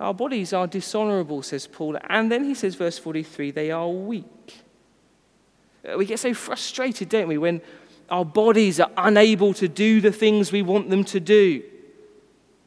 Our 0.00 0.12
bodies 0.12 0.52
are 0.52 0.66
dishonorable, 0.66 1.42
says 1.42 1.68
Paul. 1.68 1.96
And 2.10 2.30
then 2.30 2.44
he 2.44 2.54
says, 2.54 2.74
verse 2.74 2.98
43, 2.98 3.52
they 3.52 3.70
are 3.70 3.88
weak. 3.88 4.62
Uh, 5.88 5.96
we 5.96 6.04
get 6.04 6.18
so 6.18 6.34
frustrated, 6.34 7.08
don't 7.08 7.28
we, 7.28 7.38
when 7.38 7.62
our 8.10 8.24
bodies 8.24 8.80
are 8.80 8.90
unable 8.96 9.54
to 9.54 9.68
do 9.68 10.00
the 10.00 10.12
things 10.12 10.50
we 10.50 10.60
want 10.60 10.90
them 10.90 11.04
to 11.04 11.20
do. 11.20 11.62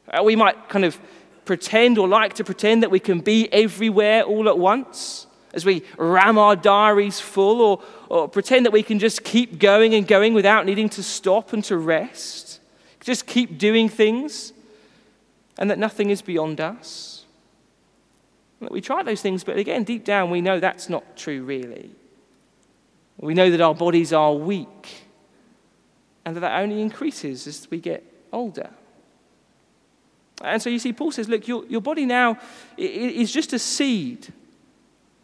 Uh, 0.08 0.22
we 0.22 0.34
might 0.34 0.68
kind 0.70 0.84
of 0.84 0.98
pretend 1.44 1.98
or 1.98 2.08
like 2.08 2.34
to 2.34 2.44
pretend 2.44 2.82
that 2.82 2.90
we 2.90 3.00
can 3.00 3.20
be 3.20 3.52
everywhere 3.52 4.22
all 4.22 4.48
at 4.48 4.58
once 4.58 5.26
as 5.52 5.64
we 5.64 5.82
ram 5.98 6.38
our 6.38 6.56
diaries 6.56 7.20
full 7.20 7.60
or, 7.60 7.82
or 8.08 8.28
pretend 8.28 8.66
that 8.66 8.72
we 8.72 8.82
can 8.82 8.98
just 8.98 9.24
keep 9.24 9.58
going 9.58 9.94
and 9.94 10.06
going 10.06 10.34
without 10.34 10.66
needing 10.66 10.88
to 10.90 11.02
stop 11.02 11.52
and 11.52 11.64
to 11.64 11.76
rest, 11.76 12.60
just 13.00 13.26
keep 13.26 13.58
doing 13.58 13.88
things, 13.88 14.52
and 15.58 15.70
that 15.70 15.78
nothing 15.78 16.10
is 16.10 16.22
beyond 16.22 16.60
us. 16.60 17.24
We 18.60 18.80
try 18.80 19.02
those 19.02 19.22
things, 19.22 19.42
but 19.42 19.56
again, 19.56 19.84
deep 19.84 20.04
down, 20.04 20.30
we 20.30 20.40
know 20.40 20.60
that's 20.60 20.88
not 20.88 21.16
true, 21.16 21.42
really. 21.42 21.90
We 23.18 23.34
know 23.34 23.50
that 23.50 23.60
our 23.60 23.74
bodies 23.74 24.12
are 24.12 24.34
weak, 24.34 25.04
and 26.24 26.36
that 26.36 26.40
that 26.40 26.60
only 26.60 26.80
increases 26.80 27.46
as 27.46 27.68
we 27.70 27.80
get 27.80 28.04
older. 28.32 28.70
And 30.42 30.62
so 30.62 30.70
you 30.70 30.78
see, 30.78 30.92
Paul 30.92 31.12
says, 31.12 31.28
look, 31.28 31.48
your, 31.48 31.66
your 31.66 31.80
body 31.80 32.06
now 32.06 32.38
is 32.76 33.32
just 33.32 33.52
a 33.52 33.58
seed 33.58 34.32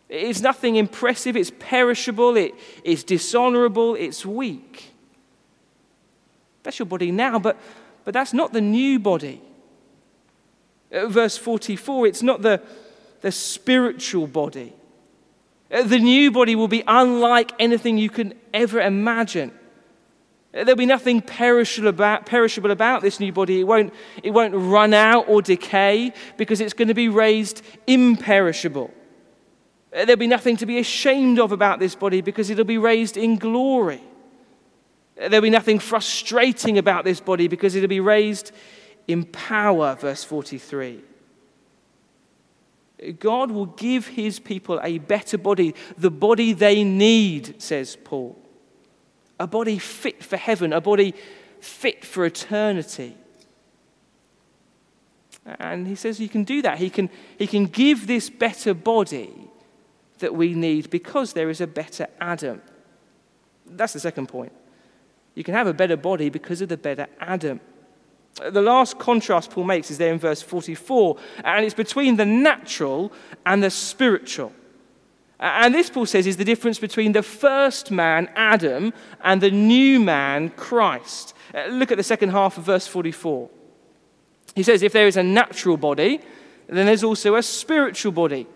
it's 0.08 0.40
nothing 0.40 0.76
impressive, 0.76 1.36
it's 1.36 1.50
perishable, 1.58 2.36
it 2.36 2.54
is 2.84 3.02
dishonorable, 3.02 3.94
it's 3.96 4.24
weak. 4.24 4.92
That's 6.62 6.78
your 6.78 6.86
body 6.86 7.10
now, 7.10 7.38
but, 7.38 7.58
but 8.04 8.14
that's 8.14 8.32
not 8.32 8.52
the 8.52 8.60
new 8.60 8.98
body. 8.98 9.40
Uh, 10.92 11.06
verse 11.08 11.36
44, 11.36 12.06
it's 12.06 12.22
not 12.22 12.42
the, 12.42 12.62
the 13.20 13.32
spiritual 13.32 14.26
body. 14.26 14.72
Uh, 15.70 15.82
the 15.82 15.98
new 15.98 16.30
body 16.30 16.54
will 16.54 16.68
be 16.68 16.84
unlike 16.86 17.52
anything 17.58 17.98
you 17.98 18.10
can 18.10 18.34
ever 18.54 18.80
imagine. 18.80 19.50
Uh, 20.54 20.62
there'll 20.64 20.76
be 20.76 20.86
nothing 20.86 21.20
perishable 21.20 21.88
about, 21.88 22.26
perishable 22.26 22.70
about 22.70 23.02
this 23.02 23.18
new 23.18 23.32
body. 23.32 23.60
It 23.60 23.64
won't, 23.64 23.92
it 24.22 24.30
won't 24.30 24.54
run 24.54 24.94
out 24.94 25.28
or 25.28 25.42
decay 25.42 26.12
because 26.36 26.60
it's 26.60 26.72
going 26.72 26.88
to 26.88 26.94
be 26.94 27.08
raised 27.08 27.62
imperishable. 27.88 28.92
Uh, 29.96 30.04
there'll 30.04 30.18
be 30.18 30.26
nothing 30.26 30.58
to 30.58 30.66
be 30.66 30.78
ashamed 30.78 31.38
of 31.38 31.52
about 31.52 31.78
this 31.78 31.94
body 31.94 32.20
because 32.20 32.50
it'll 32.50 32.64
be 32.64 32.76
raised 32.76 33.16
in 33.16 33.36
glory. 33.36 34.02
Uh, 35.18 35.28
there'll 35.28 35.40
be 35.40 35.48
nothing 35.48 35.78
frustrating 35.78 36.76
about 36.76 37.04
this 37.04 37.18
body 37.18 37.48
because 37.48 37.74
it'll 37.74 37.88
be 37.88 38.00
raised 38.00 38.52
in 39.08 39.24
power, 39.24 39.94
verse 39.94 40.22
43. 40.22 41.00
God 43.18 43.50
will 43.50 43.66
give 43.66 44.08
his 44.08 44.38
people 44.38 44.80
a 44.82 44.98
better 44.98 45.38
body, 45.38 45.74
the 45.96 46.10
body 46.10 46.52
they 46.52 46.84
need, 46.84 47.62
says 47.62 47.96
Paul. 48.04 48.38
A 49.38 49.46
body 49.46 49.78
fit 49.78 50.22
for 50.22 50.36
heaven, 50.36 50.72
a 50.72 50.80
body 50.80 51.14
fit 51.60 52.04
for 52.04 52.26
eternity. 52.26 53.16
And 55.44 55.86
he 55.86 55.94
says 55.94 56.18
he 56.18 56.28
can 56.28 56.44
do 56.44 56.60
that. 56.62 56.78
He 56.78 56.90
can, 56.90 57.08
he 57.38 57.46
can 57.46 57.66
give 57.66 58.06
this 58.06 58.28
better 58.28 58.74
body 58.74 59.30
that 60.18 60.34
we 60.34 60.54
need 60.54 60.90
because 60.90 61.32
there 61.32 61.50
is 61.50 61.60
a 61.60 61.66
better 61.66 62.06
Adam. 62.20 62.62
That's 63.66 63.92
the 63.92 64.00
second 64.00 64.28
point. 64.28 64.52
You 65.34 65.44
can 65.44 65.54
have 65.54 65.66
a 65.66 65.74
better 65.74 65.96
body 65.96 66.30
because 66.30 66.60
of 66.60 66.68
the 66.68 66.76
better 66.76 67.06
Adam. 67.20 67.60
The 68.36 68.62
last 68.62 68.98
contrast 68.98 69.50
Paul 69.50 69.64
makes 69.64 69.90
is 69.90 69.98
there 69.98 70.12
in 70.12 70.18
verse 70.18 70.42
44, 70.42 71.16
and 71.44 71.64
it's 71.64 71.74
between 71.74 72.16
the 72.16 72.26
natural 72.26 73.12
and 73.44 73.62
the 73.62 73.70
spiritual. 73.70 74.52
And 75.38 75.74
this, 75.74 75.90
Paul 75.90 76.06
says, 76.06 76.26
is 76.26 76.36
the 76.36 76.44
difference 76.44 76.78
between 76.78 77.12
the 77.12 77.22
first 77.22 77.90
man, 77.90 78.30
Adam, 78.34 78.92
and 79.22 79.40
the 79.40 79.50
new 79.50 80.00
man, 80.00 80.50
Christ. 80.50 81.34
Uh, 81.54 81.66
look 81.66 81.90
at 81.90 81.98
the 81.98 82.02
second 82.02 82.30
half 82.30 82.56
of 82.56 82.64
verse 82.64 82.86
44. 82.86 83.50
He 84.54 84.62
says, 84.62 84.82
If 84.82 84.92
there 84.92 85.06
is 85.06 85.18
a 85.18 85.22
natural 85.22 85.76
body, 85.76 86.20
then 86.68 86.86
there's 86.86 87.04
also 87.04 87.36
a 87.36 87.42
spiritual 87.42 88.12
body. 88.12 88.46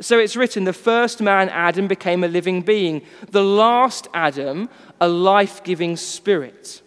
So 0.00 0.18
it's 0.18 0.36
written, 0.36 0.64
the 0.64 0.72
first 0.72 1.20
man, 1.20 1.48
Adam, 1.50 1.86
became 1.86 2.24
a 2.24 2.28
living 2.28 2.62
being, 2.62 3.02
the 3.30 3.44
last 3.44 4.08
Adam, 4.14 4.68
a 5.00 5.08
life 5.08 5.62
giving 5.62 5.96
spirit. 5.96 6.82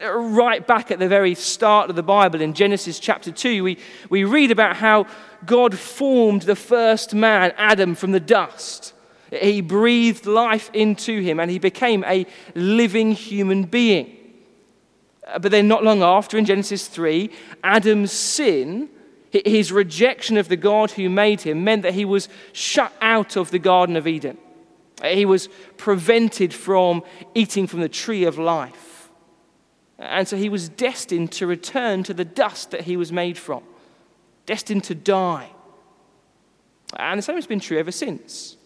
Right 0.00 0.66
back 0.66 0.90
at 0.90 0.98
the 0.98 1.08
very 1.08 1.34
start 1.34 1.90
of 1.90 1.96
the 1.96 2.02
Bible 2.02 2.40
in 2.40 2.54
Genesis 2.54 2.98
chapter 2.98 3.32
2, 3.32 3.64
we, 3.64 3.78
we 4.08 4.24
read 4.24 4.50
about 4.50 4.76
how 4.76 5.06
God 5.44 5.76
formed 5.76 6.42
the 6.42 6.56
first 6.56 7.14
man, 7.14 7.52
Adam, 7.56 7.94
from 7.94 8.12
the 8.12 8.20
dust. 8.20 8.92
He 9.30 9.60
breathed 9.60 10.26
life 10.26 10.70
into 10.72 11.20
him 11.20 11.40
and 11.40 11.50
he 11.50 11.58
became 11.58 12.04
a 12.04 12.26
living 12.54 13.12
human 13.12 13.64
being. 13.64 14.16
But 15.40 15.50
then, 15.50 15.66
not 15.66 15.82
long 15.82 16.02
after, 16.02 16.38
in 16.38 16.44
Genesis 16.44 16.86
3, 16.86 17.30
Adam's 17.64 18.12
sin, 18.12 18.88
his 19.44 19.72
rejection 19.72 20.36
of 20.36 20.48
the 20.48 20.56
God 20.56 20.92
who 20.92 21.08
made 21.08 21.42
him, 21.42 21.64
meant 21.64 21.82
that 21.82 21.94
he 21.94 22.04
was 22.04 22.28
shut 22.52 22.92
out 23.00 23.36
of 23.36 23.50
the 23.50 23.58
Garden 23.58 23.96
of 23.96 24.06
Eden. 24.06 24.38
He 25.02 25.26
was 25.26 25.48
prevented 25.76 26.54
from 26.54 27.02
eating 27.34 27.66
from 27.66 27.80
the 27.80 27.88
tree 27.88 28.24
of 28.24 28.38
life. 28.38 29.10
And 29.98 30.26
so 30.26 30.36
he 30.36 30.48
was 30.48 30.68
destined 30.68 31.32
to 31.32 31.46
return 31.46 32.02
to 32.04 32.14
the 32.14 32.24
dust 32.24 32.70
that 32.70 32.82
he 32.82 32.96
was 32.96 33.12
made 33.12 33.36
from, 33.36 33.62
destined 34.46 34.84
to 34.84 34.94
die. 34.94 35.50
And 36.96 37.18
the 37.18 37.22
same 37.22 37.36
has 37.36 37.46
been 37.46 37.60
true 37.60 37.78
ever 37.78 37.92
since. 37.92 38.56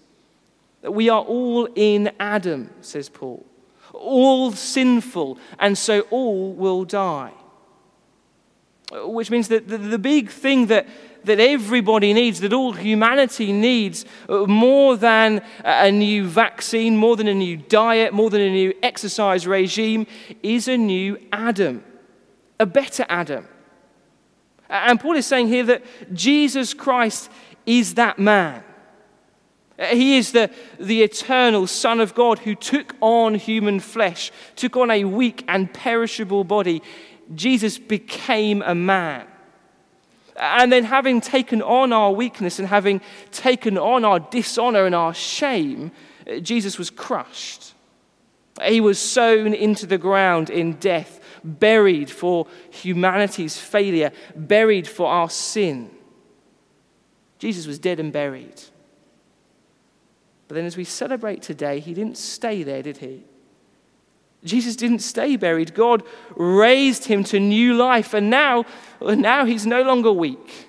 That 0.82 0.92
we 0.92 1.08
are 1.08 1.22
all 1.22 1.68
in 1.74 2.12
Adam, 2.18 2.70
says 2.80 3.08
Paul 3.08 3.46
all 3.94 4.52
sinful, 4.52 5.38
and 5.58 5.76
so 5.76 6.00
all 6.10 6.52
will 6.52 6.84
die. 6.84 7.32
Which 8.90 9.30
means 9.30 9.48
that 9.48 9.68
the, 9.68 9.98
big 9.98 10.30
thing 10.30 10.66
that, 10.66 10.88
that 11.24 11.38
everybody 11.38 12.12
needs, 12.12 12.40
that 12.40 12.52
all 12.52 12.72
humanity 12.72 13.52
needs, 13.52 14.04
uh, 14.28 14.46
more 14.46 14.96
than 14.96 15.42
a 15.64 15.92
new 15.92 16.26
vaccine, 16.26 16.96
more 16.96 17.16
than 17.16 17.28
a 17.28 17.34
new 17.34 17.56
diet, 17.56 18.12
more 18.12 18.30
than 18.30 18.40
a 18.40 18.50
new 18.50 18.74
exercise 18.82 19.46
regime, 19.46 20.06
is 20.42 20.66
a 20.66 20.76
new 20.76 21.18
Adam, 21.32 21.84
a 22.58 22.66
better 22.66 23.06
Adam. 23.08 23.46
And 24.68 24.98
Paul 24.98 25.16
is 25.16 25.26
saying 25.26 25.48
here 25.48 25.64
that 25.64 25.84
Jesus 26.12 26.74
Christ 26.74 27.30
is 27.66 27.94
that 27.94 28.18
man. 28.18 28.64
He 29.88 30.18
is 30.18 30.32
the, 30.32 30.50
the 30.78 31.02
eternal 31.02 31.66
Son 31.66 32.00
of 32.00 32.14
God 32.14 32.40
who 32.40 32.54
took 32.54 32.94
on 33.00 33.34
human 33.34 33.80
flesh, 33.80 34.30
took 34.54 34.76
on 34.76 34.90
a 34.90 35.04
weak 35.04 35.42
and 35.48 35.72
perishable 35.72 36.44
body. 36.44 36.82
Jesus 37.34 37.78
became 37.78 38.62
a 38.62 38.74
man. 38.74 39.26
And 40.36 40.72
then, 40.72 40.84
having 40.84 41.20
taken 41.20 41.60
on 41.60 41.92
our 41.92 42.12
weakness 42.12 42.58
and 42.58 42.66
having 42.66 43.02
taken 43.30 43.76
on 43.76 44.04
our 44.04 44.20
dishonor 44.20 44.86
and 44.86 44.94
our 44.94 45.12
shame, 45.12 45.92
Jesus 46.40 46.78
was 46.78 46.88
crushed. 46.88 47.74
He 48.64 48.80
was 48.80 48.98
sown 48.98 49.54
into 49.54 49.86
the 49.86 49.98
ground 49.98 50.50
in 50.50 50.74
death, 50.74 51.20
buried 51.44 52.10
for 52.10 52.46
humanity's 52.70 53.58
failure, 53.58 54.12
buried 54.34 54.88
for 54.88 55.08
our 55.08 55.28
sin. 55.28 55.90
Jesus 57.38 57.66
was 57.66 57.78
dead 57.78 58.00
and 58.00 58.12
buried. 58.12 58.62
But 60.48 60.54
then, 60.54 60.64
as 60.64 60.76
we 60.76 60.84
celebrate 60.84 61.42
today, 61.42 61.80
he 61.80 61.94
didn't 61.94 62.18
stay 62.18 62.62
there, 62.62 62.82
did 62.82 62.98
he? 62.98 63.24
Jesus 64.44 64.76
didn't 64.76 65.00
stay 65.00 65.36
buried. 65.36 65.74
God 65.74 66.02
raised 66.34 67.04
him 67.04 67.24
to 67.24 67.38
new 67.38 67.74
life, 67.74 68.14
and 68.14 68.30
now, 68.30 68.64
now 69.00 69.44
he's 69.44 69.66
no 69.66 69.82
longer 69.82 70.10
weak, 70.10 70.68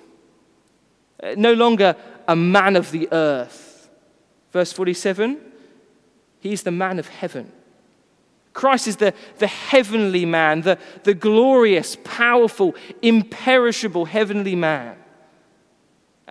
uh, 1.22 1.34
no 1.36 1.54
longer 1.54 1.96
a 2.28 2.36
man 2.36 2.76
of 2.76 2.90
the 2.90 3.08
earth. 3.12 3.88
Verse 4.50 4.72
47 4.72 5.40
He's 6.40 6.64
the 6.64 6.72
man 6.72 6.98
of 6.98 7.08
heaven. 7.08 7.52
Christ 8.52 8.88
is 8.88 8.96
the, 8.96 9.14
the 9.38 9.46
heavenly 9.46 10.26
man, 10.26 10.62
the, 10.62 10.78
the 11.04 11.14
glorious, 11.14 11.96
powerful, 12.04 12.74
imperishable 13.00 14.06
heavenly 14.06 14.56
man. 14.56 14.96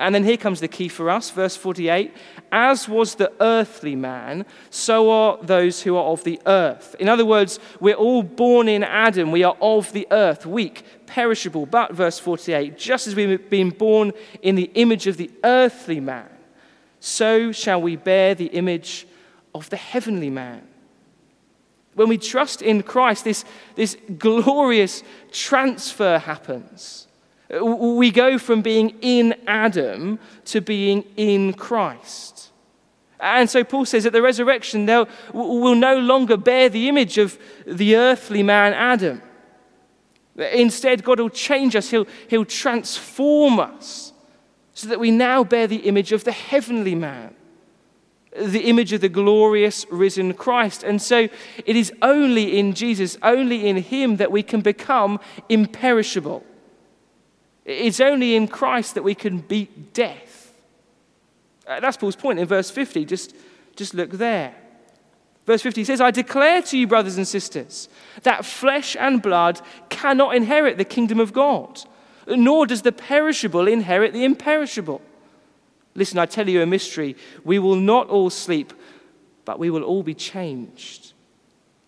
And 0.01 0.15
then 0.15 0.23
here 0.23 0.35
comes 0.35 0.59
the 0.59 0.67
key 0.67 0.87
for 0.87 1.11
us, 1.11 1.29
verse 1.29 1.55
48 1.55 2.11
As 2.51 2.89
was 2.89 3.15
the 3.15 3.31
earthly 3.39 3.95
man, 3.95 4.47
so 4.71 5.11
are 5.11 5.37
those 5.43 5.83
who 5.83 5.95
are 5.95 6.05
of 6.05 6.23
the 6.23 6.41
earth. 6.47 6.95
In 6.99 7.07
other 7.07 7.25
words, 7.25 7.59
we're 7.79 7.93
all 7.93 8.23
born 8.23 8.67
in 8.67 8.83
Adam. 8.83 9.31
We 9.31 9.43
are 9.43 9.55
of 9.61 9.93
the 9.93 10.07
earth, 10.09 10.47
weak, 10.47 10.83
perishable. 11.05 11.67
But, 11.67 11.93
verse 11.93 12.17
48, 12.17 12.79
just 12.79 13.05
as 13.05 13.15
we've 13.15 13.47
been 13.47 13.69
born 13.69 14.11
in 14.41 14.55
the 14.55 14.71
image 14.73 15.05
of 15.05 15.17
the 15.17 15.29
earthly 15.43 15.99
man, 15.99 16.29
so 16.99 17.51
shall 17.51 17.79
we 17.79 17.95
bear 17.95 18.33
the 18.33 18.47
image 18.47 19.05
of 19.53 19.69
the 19.69 19.77
heavenly 19.77 20.31
man. 20.31 20.67
When 21.93 22.09
we 22.09 22.17
trust 22.17 22.63
in 22.63 22.81
Christ, 22.81 23.23
this, 23.23 23.45
this 23.75 23.95
glorious 24.17 25.03
transfer 25.31 26.17
happens. 26.17 27.07
We 27.59 28.11
go 28.11 28.37
from 28.37 28.61
being 28.61 28.97
in 29.01 29.35
Adam 29.47 30.19
to 30.45 30.61
being 30.61 31.03
in 31.17 31.53
Christ. 31.53 32.51
And 33.19 33.49
so 33.49 33.63
Paul 33.63 33.85
says 33.85 34.05
at 34.05 34.13
the 34.13 34.21
resurrection, 34.21 34.85
they'll, 34.85 35.07
will 35.31 35.75
no 35.75 35.97
longer 35.99 36.37
bear 36.37 36.69
the 36.69 36.89
image 36.89 37.17
of 37.17 37.37
the 37.67 37.95
earthly 37.95 38.41
man 38.41 38.73
Adam. 38.73 39.21
Instead, 40.35 41.03
God 41.03 41.19
will 41.19 41.29
change 41.29 41.75
us, 41.75 41.89
He'll, 41.89 42.07
he'll 42.27 42.45
transform 42.45 43.59
us 43.59 44.13
so 44.73 44.87
that 44.87 44.99
we 44.99 45.11
now 45.11 45.43
bear 45.43 45.67
the 45.67 45.87
image 45.87 46.11
of 46.11 46.23
the 46.23 46.31
heavenly 46.31 46.95
man, 46.95 47.35
the 48.35 48.61
image 48.61 48.93
of 48.93 49.01
the 49.01 49.09
glorious 49.09 49.85
risen 49.91 50.33
Christ. 50.33 50.83
And 50.83 51.01
so 51.01 51.27
it 51.65 51.75
is 51.75 51.91
only 52.01 52.57
in 52.57 52.73
Jesus, 52.73 53.17
only 53.21 53.67
in 53.67 53.77
Him, 53.77 54.17
that 54.17 54.31
we 54.31 54.41
can 54.41 54.61
become 54.61 55.19
imperishable. 55.49 56.43
It's 57.71 57.99
only 57.99 58.35
in 58.35 58.47
Christ 58.47 58.95
that 58.95 59.03
we 59.03 59.15
can 59.15 59.39
beat 59.39 59.93
death. 59.93 60.53
Uh, 61.67 61.79
that's 61.79 61.97
Paul's 61.97 62.15
point 62.15 62.39
in 62.39 62.47
verse 62.47 62.69
50. 62.69 63.05
Just, 63.05 63.35
just 63.75 63.93
look 63.93 64.11
there. 64.11 64.55
Verse 65.45 65.61
50 65.61 65.83
says, 65.83 66.01
I 66.01 66.11
declare 66.11 66.61
to 66.63 66.77
you, 66.77 66.87
brothers 66.87 67.17
and 67.17 67.27
sisters, 67.27 67.89
that 68.23 68.45
flesh 68.45 68.95
and 68.99 69.21
blood 69.21 69.59
cannot 69.89 70.35
inherit 70.35 70.77
the 70.77 70.85
kingdom 70.85 71.19
of 71.19 71.33
God, 71.33 71.81
nor 72.27 72.67
does 72.67 72.83
the 72.83 72.91
perishable 72.91 73.67
inherit 73.67 74.13
the 74.13 74.23
imperishable. 74.23 75.01
Listen, 75.95 76.19
I 76.19 76.25
tell 76.25 76.47
you 76.47 76.61
a 76.61 76.65
mystery. 76.65 77.15
We 77.43 77.59
will 77.59 77.75
not 77.75 78.07
all 78.09 78.29
sleep, 78.29 78.73
but 79.45 79.59
we 79.59 79.69
will 79.69 79.83
all 79.83 80.03
be 80.03 80.13
changed 80.13 81.13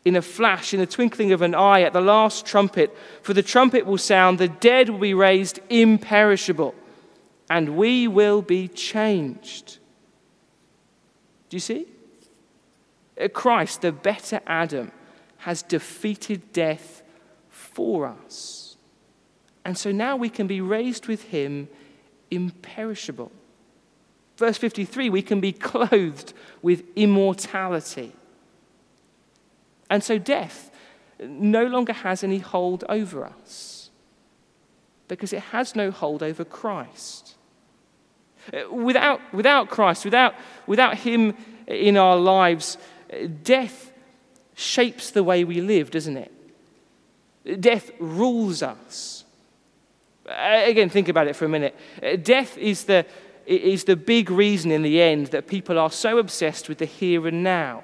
in 0.05 0.15
a 0.15 0.21
flash, 0.21 0.73
in 0.73 0.79
the 0.79 0.85
twinkling 0.85 1.31
of 1.31 1.41
an 1.41 1.55
eye, 1.55 1.81
at 1.81 1.93
the 1.93 2.01
last 2.01 2.45
trumpet. 2.45 2.95
For 3.21 3.33
the 3.33 3.43
trumpet 3.43 3.85
will 3.85 3.97
sound, 3.97 4.37
the 4.37 4.47
dead 4.47 4.89
will 4.89 4.99
be 4.99 5.13
raised 5.13 5.59
imperishable, 5.69 6.75
and 7.49 7.77
we 7.77 8.07
will 8.07 8.41
be 8.41 8.67
changed. 8.67 9.77
Do 11.49 11.55
you 11.55 11.61
see? 11.61 11.87
Christ, 13.33 13.81
the 13.81 13.91
better 13.91 14.41
Adam, 14.47 14.91
has 15.37 15.61
defeated 15.61 16.51
death 16.51 17.03
for 17.49 18.07
us. 18.07 18.77
And 19.65 19.77
so 19.77 19.91
now 19.91 20.15
we 20.15 20.29
can 20.29 20.47
be 20.47 20.61
raised 20.61 21.07
with 21.07 21.23
him 21.23 21.69
imperishable. 22.31 23.31
Verse 24.37 24.57
53 24.57 25.09
we 25.09 25.21
can 25.21 25.39
be 25.39 25.53
clothed 25.53 26.33
with 26.61 26.83
immortality. 26.95 28.13
And 29.93 30.03
so 30.03 30.17
death 30.17 30.71
no 31.19 31.67
longer 31.67 31.93
has 31.93 32.23
any 32.23 32.39
hold 32.39 32.83
over 32.89 33.23
us 33.23 33.91
because 35.07 35.31
it 35.31 35.41
has 35.51 35.75
no 35.75 35.91
hold 35.91 36.23
over 36.23 36.43
Christ. 36.43 37.35
Without, 38.71 39.21
without 39.31 39.69
Christ, 39.69 40.03
without, 40.03 40.33
without 40.65 40.97
Him 40.97 41.37
in 41.67 41.95
our 41.95 42.15
lives, 42.15 42.79
death 43.43 43.91
shapes 44.55 45.11
the 45.11 45.23
way 45.23 45.43
we 45.43 45.61
live, 45.61 45.91
doesn't 45.91 46.17
it? 46.17 47.61
Death 47.61 47.91
rules 47.99 48.63
us. 48.63 49.25
Again, 50.25 50.89
think 50.89 51.07
about 51.07 51.27
it 51.27 51.35
for 51.35 51.45
a 51.45 51.49
minute. 51.49 51.77
Death 52.23 52.57
is 52.57 52.85
the, 52.85 53.05
is 53.45 53.83
the 53.83 53.95
big 53.95 54.31
reason 54.31 54.71
in 54.71 54.81
the 54.81 54.99
end 54.99 55.27
that 55.27 55.45
people 55.45 55.77
are 55.77 55.91
so 55.91 56.17
obsessed 56.17 56.67
with 56.67 56.79
the 56.79 56.85
here 56.85 57.27
and 57.27 57.43
now. 57.43 57.83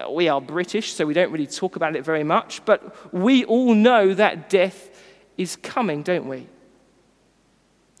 Uh, 0.00 0.10
we 0.10 0.28
are 0.28 0.40
British, 0.40 0.92
so 0.92 1.04
we 1.04 1.14
don't 1.14 1.32
really 1.32 1.46
talk 1.46 1.76
about 1.76 1.96
it 1.96 2.04
very 2.04 2.24
much, 2.24 2.64
but 2.64 3.12
we 3.12 3.44
all 3.44 3.74
know 3.74 4.14
that 4.14 4.48
death 4.48 4.88
is 5.36 5.56
coming, 5.56 6.02
don't 6.02 6.26
we? 6.26 6.46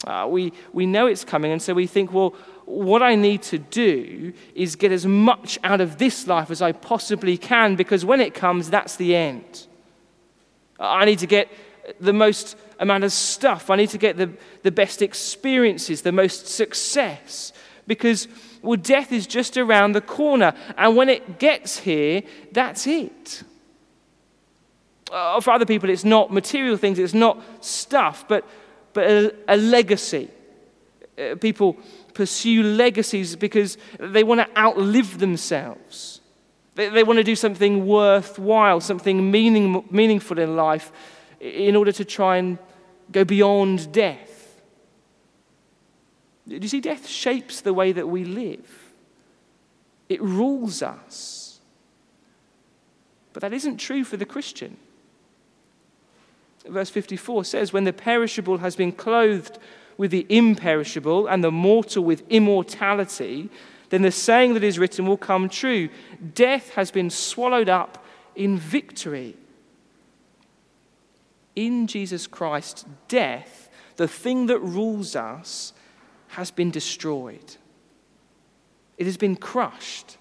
Uh, 0.06 0.26
we, 0.28 0.52
we 0.72 0.86
know 0.86 1.06
it's 1.06 1.24
coming, 1.24 1.52
and 1.52 1.60
so 1.60 1.74
we 1.74 1.86
think, 1.86 2.12
well, 2.12 2.34
what 2.64 3.02
I 3.02 3.16
need 3.16 3.42
to 3.42 3.58
do 3.58 4.32
is 4.54 4.76
get 4.76 4.92
as 4.92 5.04
much 5.04 5.58
out 5.64 5.80
of 5.80 5.98
this 5.98 6.26
life 6.26 6.50
as 6.50 6.62
I 6.62 6.72
possibly 6.72 7.36
can, 7.36 7.76
because 7.76 8.04
when 8.04 8.20
it 8.20 8.34
comes, 8.34 8.70
that's 8.70 8.96
the 8.96 9.14
end. 9.14 9.66
I 10.78 11.04
need 11.04 11.18
to 11.18 11.26
get 11.26 11.48
the 12.00 12.12
most 12.12 12.56
amount 12.78 13.04
of 13.04 13.12
stuff. 13.12 13.68
I 13.68 13.76
need 13.76 13.90
to 13.90 13.98
get 13.98 14.16
the, 14.16 14.30
the 14.62 14.70
best 14.70 15.02
experiences, 15.02 16.02
the 16.02 16.12
most 16.12 16.46
success, 16.46 17.52
because 17.86 18.28
well, 18.62 18.76
death 18.76 19.12
is 19.12 19.26
just 19.26 19.56
around 19.56 19.92
the 19.92 20.00
corner. 20.00 20.54
And 20.76 20.96
when 20.96 21.08
it 21.08 21.38
gets 21.38 21.78
here, 21.78 22.22
that's 22.52 22.86
it. 22.86 23.42
Uh, 25.10 25.40
for 25.40 25.50
other 25.50 25.66
people, 25.66 25.90
it's 25.90 26.04
not 26.04 26.32
material 26.32 26.76
things, 26.76 26.98
it's 26.98 27.14
not 27.14 27.42
stuff, 27.64 28.26
but, 28.28 28.46
but 28.92 29.10
a, 29.10 29.34
a 29.48 29.56
legacy. 29.56 30.30
Uh, 31.18 31.34
people 31.34 31.76
pursue 32.14 32.62
legacies 32.62 33.34
because 33.36 33.76
they 33.98 34.22
want 34.22 34.40
to 34.40 34.58
outlive 34.58 35.18
themselves. 35.18 36.20
They, 36.74 36.88
they 36.88 37.02
want 37.02 37.16
to 37.18 37.24
do 37.24 37.36
something 37.36 37.86
worthwhile, 37.86 38.80
something 38.80 39.30
meaning, 39.30 39.84
meaningful 39.90 40.38
in 40.38 40.54
life 40.54 40.92
in 41.40 41.74
order 41.74 41.92
to 41.92 42.04
try 42.04 42.36
and 42.36 42.58
go 43.10 43.24
beyond 43.24 43.92
death. 43.92 44.29
Do 46.58 46.64
you 46.64 46.68
see? 46.68 46.80
Death 46.80 47.06
shapes 47.06 47.60
the 47.60 47.74
way 47.74 47.92
that 47.92 48.08
we 48.08 48.24
live, 48.24 48.92
it 50.08 50.20
rules 50.22 50.82
us. 50.82 51.60
But 53.32 53.42
that 53.42 53.52
isn't 53.52 53.76
true 53.76 54.02
for 54.02 54.16
the 54.16 54.26
Christian. 54.26 54.76
Verse 56.66 56.90
54 56.90 57.44
says, 57.44 57.72
When 57.72 57.84
the 57.84 57.92
perishable 57.92 58.58
has 58.58 58.74
been 58.74 58.90
clothed 58.90 59.58
with 59.96 60.10
the 60.10 60.26
imperishable 60.28 61.28
and 61.28 61.44
the 61.44 61.52
mortal 61.52 62.02
with 62.02 62.24
immortality, 62.28 63.48
then 63.90 64.02
the 64.02 64.10
saying 64.10 64.54
that 64.54 64.64
is 64.64 64.78
written 64.78 65.06
will 65.06 65.16
come 65.16 65.48
true 65.48 65.88
Death 66.34 66.70
has 66.70 66.90
been 66.90 67.10
swallowed 67.10 67.68
up 67.68 68.04
in 68.34 68.58
victory. 68.58 69.36
In 71.54 71.86
Jesus 71.86 72.26
Christ, 72.26 72.86
death, 73.08 73.68
the 73.96 74.08
thing 74.08 74.46
that 74.46 74.60
rules 74.60 75.14
us, 75.14 75.72
has 76.30 76.50
been 76.50 76.70
destroyed. 76.70 77.56
It 78.96 79.06
has 79.06 79.16
been 79.16 79.36
crushed. 79.36 80.16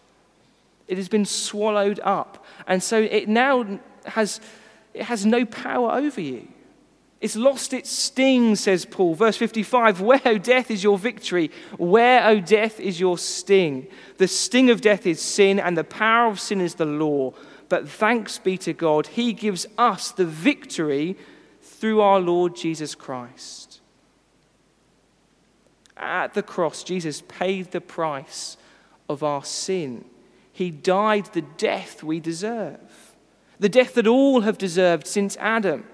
It 0.87 0.97
has 0.97 1.09
been 1.09 1.25
swallowed 1.25 1.99
up. 2.03 2.45
And 2.67 2.81
so 2.81 2.99
it 2.99 3.27
now 3.27 3.79
has, 4.05 4.41
it 4.93 5.03
has 5.03 5.25
no 5.25 5.45
power 5.45 5.91
over 5.91 6.21
you. 6.21 6.47
It's 7.21 7.35
lost 7.35 7.73
its 7.73 7.91
sting, 7.91 8.55
says 8.55 8.85
Paul. 8.85 9.13
Verse 9.13 9.35
55 9.35 10.01
Where, 10.01 10.21
O 10.25 10.37
death, 10.37 10.71
is 10.71 10.83
your 10.83 10.97
victory? 10.97 11.51
Where, 11.77 12.25
O 12.25 12.39
death, 12.39 12.79
is 12.79 12.99
your 12.99 13.17
sting? 13.17 13.87
The 14.17 14.27
sting 14.27 14.69
of 14.69 14.81
death 14.81 15.05
is 15.05 15.21
sin, 15.21 15.59
and 15.59 15.77
the 15.77 15.83
power 15.83 16.31
of 16.31 16.39
sin 16.39 16.61
is 16.61 16.75
the 16.75 16.85
law. 16.85 17.33
But 17.67 17.87
thanks 17.87 18.39
be 18.39 18.57
to 18.59 18.73
God, 18.73 19.07
He 19.07 19.33
gives 19.33 19.67
us 19.77 20.11
the 20.11 20.25
victory 20.25 21.17
through 21.61 22.01
our 22.01 22.19
Lord 22.19 22.55
Jesus 22.55 22.95
Christ. 22.95 23.68
At 25.99 26.33
the 26.33 26.43
cross, 26.43 26.83
Jesus 26.83 27.21
paid 27.27 27.71
the 27.71 27.81
price 27.81 28.55
of 29.09 29.21
our 29.21 29.43
sin. 29.43 30.05
He 30.53 30.71
died 30.71 31.25
the 31.33 31.41
death 31.41 32.03
we 32.03 32.19
deserve, 32.19 33.15
the 33.59 33.69
death 33.69 33.93
that 33.95 34.07
all 34.07 34.41
have 34.41 34.57
deserved 34.57 35.05
since 35.05 35.35
Adam. 35.37 35.85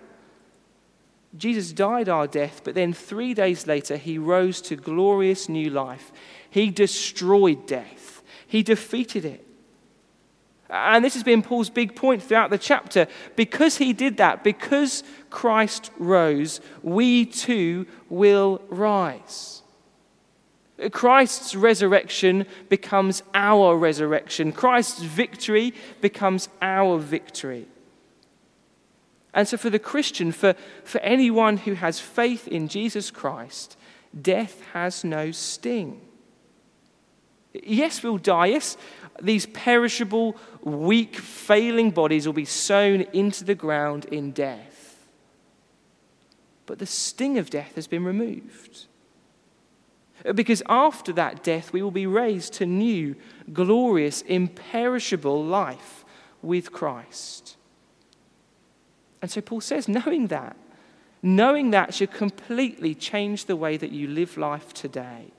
Jesus 1.35 1.73
died 1.73 2.07
our 2.07 2.27
death, 2.27 2.61
but 2.63 2.75
then 2.75 2.93
three 2.93 3.33
days 3.33 3.67
later, 3.67 3.97
he 3.97 4.17
rose 4.17 4.61
to 4.61 4.75
glorious 4.75 5.49
new 5.49 5.69
life. 5.69 6.11
He 6.49 6.69
destroyed 6.69 7.67
death, 7.67 8.21
he 8.47 8.63
defeated 8.63 9.25
it. 9.25 9.45
And 10.69 11.05
this 11.05 11.13
has 11.13 11.23
been 11.23 11.43
Paul's 11.43 11.69
big 11.69 11.95
point 11.95 12.23
throughout 12.23 12.49
the 12.49 12.57
chapter. 12.57 13.07
Because 13.35 13.77
he 13.77 13.93
did 13.93 14.17
that, 14.17 14.43
because 14.43 15.03
Christ 15.29 15.91
rose, 15.99 16.59
we 16.81 17.25
too 17.25 17.85
will 18.09 18.61
rise. 18.69 19.61
Christ's 20.91 21.55
resurrection 21.55 22.45
becomes 22.67 23.23
our 23.33 23.77
resurrection. 23.77 24.51
Christ's 24.51 25.03
victory 25.03 25.73
becomes 26.01 26.49
our 26.61 26.97
victory. 26.97 27.67
And 29.33 29.47
so, 29.47 29.57
for 29.57 29.69
the 29.69 29.79
Christian, 29.79 30.31
for, 30.31 30.55
for 30.83 30.99
anyone 31.01 31.57
who 31.57 31.73
has 31.73 31.99
faith 31.99 32.47
in 32.47 32.67
Jesus 32.67 33.11
Christ, 33.11 33.77
death 34.19 34.61
has 34.73 35.03
no 35.03 35.31
sting. 35.31 36.01
Yes, 37.53 38.03
we'll 38.03 38.17
die. 38.17 38.47
Yes, 38.47 38.77
these 39.21 39.45
perishable, 39.45 40.35
weak, 40.61 41.15
failing 41.15 41.91
bodies 41.91 42.25
will 42.25 42.33
be 42.33 42.45
sown 42.45 43.01
into 43.13 43.43
the 43.43 43.55
ground 43.55 44.05
in 44.05 44.31
death. 44.31 45.05
But 46.65 46.79
the 46.79 46.85
sting 46.85 47.37
of 47.37 47.49
death 47.49 47.75
has 47.75 47.87
been 47.87 48.03
removed. 48.03 48.87
Because 50.33 50.63
after 50.67 51.13
that 51.13 51.43
death, 51.43 51.71
we 51.71 51.83
will 51.83 51.91
be 51.91 52.07
raised 52.07 52.53
to 52.53 52.65
new, 52.65 53.15
glorious, 53.53 54.21
imperishable 54.23 55.43
life 55.43 56.03
with 56.41 56.71
Christ. 56.71 57.57
And 59.21 59.29
so 59.29 59.41
Paul 59.41 59.61
says, 59.61 59.87
knowing 59.87 60.27
that, 60.27 60.55
knowing 61.21 61.71
that 61.71 61.93
should 61.93 62.11
completely 62.11 62.95
change 62.95 63.45
the 63.45 63.55
way 63.55 63.77
that 63.77 63.91
you 63.91 64.07
live 64.07 64.37
life 64.37 64.73
today. 64.73 65.31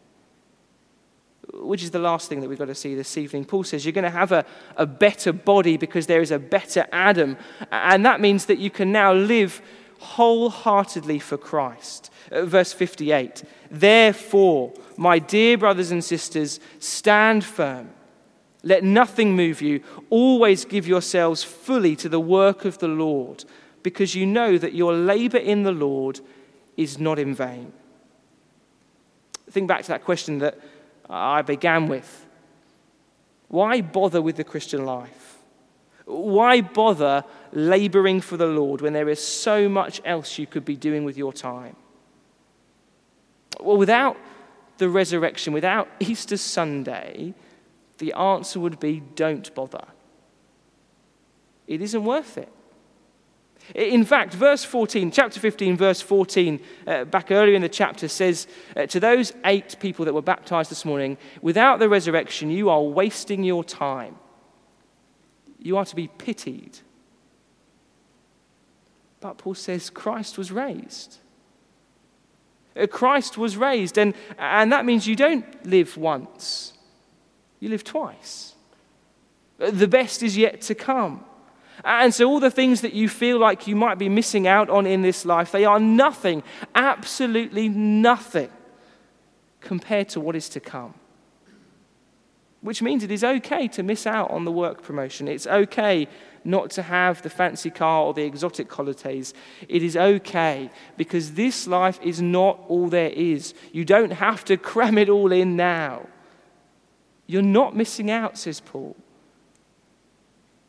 Which 1.53 1.83
is 1.83 1.92
the 1.92 2.01
last 2.01 2.29
thing 2.29 2.40
that 2.40 2.49
we've 2.49 2.59
got 2.59 2.66
to 2.66 2.75
see 2.75 2.94
this 2.94 3.16
evening. 3.16 3.44
Paul 3.44 3.62
says 3.64 3.85
you're 3.85 3.92
going 3.92 4.03
to 4.03 4.11
have 4.11 4.33
a, 4.33 4.44
a 4.77 4.87
better 4.87 5.33
body 5.33 5.77
because 5.77 6.07
there 6.07 6.20
is 6.20 6.33
a 6.33 6.38
better 6.38 6.87
Adam. 6.90 7.37
And 7.70 8.05
that 8.05 8.20
means 8.20 8.46
that 8.46 8.59
you 8.59 8.70
can 8.70 8.90
now 8.90 9.12
live 9.12 9.62
wholeheartedly 9.98 11.18
for 11.18 11.37
Christ. 11.37 12.11
Uh, 12.30 12.44
verse 12.44 12.72
58 12.72 13.44
Therefore, 13.70 14.72
my 14.96 15.18
dear 15.18 15.59
brothers 15.59 15.90
and 15.90 16.04
sisters, 16.04 16.61
stand 16.78 17.44
firm. 17.44 17.90
Let 18.62 18.82
nothing 18.82 19.37
move 19.37 19.62
you. 19.62 19.82
Always 20.11 20.64
give 20.64 20.88
yourselves 20.88 21.42
fully 21.42 21.94
to 21.96 22.09
the 22.09 22.20
work 22.20 22.64
of 22.64 22.78
the 22.78 22.88
Lord, 22.88 23.44
because 23.82 24.14
you 24.14 24.26
know 24.26 24.59
that 24.59 24.74
your 24.74 24.92
labor 24.92 25.38
in 25.38 25.62
the 25.62 25.72
Lord 25.72 26.20
is 26.76 26.98
not 26.98 27.18
in 27.18 27.35
vain. 27.35 27.72
Think 29.50 29.68
back 29.68 29.82
to 29.82 29.88
that 29.88 30.04
question 30.04 30.38
that 30.38 30.59
I 31.09 31.42
began 31.42 31.87
with. 31.87 32.26
Why 33.48 33.80
bother 33.80 34.20
with 34.20 34.37
the 34.37 34.44
Christian 34.44 34.85
life? 34.85 35.38
Why 36.04 36.61
bother 36.61 37.24
laboring 37.56 38.20
for 38.20 38.36
the 38.36 38.46
Lord 38.46 38.82
when 38.82 38.92
there 38.92 39.08
is 39.08 39.26
so 39.26 39.66
much 39.66 40.02
else 40.04 40.38
you 40.38 40.46
could 40.46 40.64
be 40.64 40.76
doing 40.76 41.04
with 41.04 41.16
your 41.16 41.32
time? 41.32 41.74
Well, 43.58 43.78
without 43.78 44.18
the 44.76 44.90
resurrection, 44.90 45.54
without 45.54 45.88
Easter 45.98 46.36
Sunday, 46.36 47.32
the 47.96 48.12
answer 48.12 48.60
would 48.60 48.78
be 48.78 49.00
don't 49.14 49.52
bother. 49.54 49.86
It 51.66 51.80
isn't 51.80 52.04
worth 52.04 52.36
it. 52.36 52.52
In 53.74 54.04
fact, 54.04 54.34
verse 54.34 54.62
14, 54.62 55.10
chapter 55.10 55.40
15, 55.40 55.78
verse 55.78 56.02
14, 56.02 56.60
uh, 56.86 57.04
back 57.04 57.30
earlier 57.30 57.54
in 57.54 57.62
the 57.62 57.68
chapter, 57.70 58.06
says 58.06 58.46
uh, 58.76 58.86
to 58.86 59.00
those 59.00 59.32
eight 59.46 59.76
people 59.80 60.04
that 60.04 60.12
were 60.12 60.22
baptized 60.22 60.70
this 60.70 60.84
morning, 60.84 61.16
without 61.40 61.78
the 61.78 61.88
resurrection, 61.88 62.50
you 62.50 62.68
are 62.68 62.82
wasting 62.82 63.42
your 63.42 63.64
time. 63.64 64.16
You 65.58 65.78
are 65.78 65.86
to 65.86 65.96
be 65.96 66.06
pitied. 66.06 66.78
But 69.20 69.38
Paul 69.38 69.55
says 69.55 69.90
Christ 69.90 70.38
was 70.38 70.52
raised. 70.52 71.18
Uh, 72.76 72.87
Christ 72.87 73.38
was 73.38 73.57
raised, 73.57 73.96
and, 73.96 74.14
and 74.38 74.70
that 74.72 74.85
means 74.85 75.07
you 75.07 75.16
don't 75.16 75.66
live 75.66 75.96
once, 75.96 76.74
you 77.59 77.68
live 77.68 77.85
twice. 77.85 78.55
Uh, 79.59 79.70
the 79.70 79.88
best 79.88 80.22
is 80.22 80.37
yet 80.37 80.61
to 80.62 80.74
come. 80.74 81.24
And 81.85 82.12
so, 82.14 82.26
all 82.29 82.40
the 82.40 82.50
things 82.50 82.81
that 82.83 82.92
you 82.92 83.09
feel 83.09 83.38
like 83.38 83.66
you 83.66 83.76
might 83.76 83.98
be 83.98 84.09
missing 84.09 84.46
out 84.46 84.70
on 84.70 84.87
in 84.87 85.02
this 85.02 85.24
life, 85.24 85.52
they 85.52 85.64
are 85.64 85.79
nothing, 85.79 86.42
absolutely 86.74 87.68
nothing, 87.68 88.50
compared 89.61 90.09
to 90.11 90.20
what 90.20 90.37
is 90.37 90.48
to 90.50 90.61
come. 90.61 90.94
Which 92.61 92.83
means 92.83 93.05
it 93.05 93.11
is 93.11 93.22
okay 93.22 93.68
to 93.68 93.83
miss 93.83 94.07
out 94.07 94.31
on 94.31 94.44
the 94.44 94.52
work 94.52 94.83
promotion. 94.83 95.29
It's 95.29 95.46
okay 95.46 96.09
not 96.46 96.70
to 96.70 96.82
have 96.82 97.22
the 97.22 97.30
fancy 97.30 97.70
car 97.70 98.04
or 98.04 98.14
the 98.14 98.22
exotic 98.22 98.72
holidays. 98.72 99.35
It 99.68 99.82
is 99.82 99.96
okay 99.96 100.70
because 100.96 101.32
this 101.32 101.66
life 101.66 101.98
is 102.02 102.22
not 102.22 102.61
all 102.68 102.88
there 102.88 103.11
is. 103.11 103.54
You 103.72 103.85
don't 103.85 104.12
have 104.12 104.44
to 104.46 104.56
cram 104.56 104.96
it 104.96 105.09
all 105.09 105.32
in 105.32 105.56
now. 105.56 106.06
You're 107.26 107.42
not 107.42 107.74
missing 107.74 108.11
out, 108.11 108.38
says 108.38 108.61
Paul, 108.61 108.96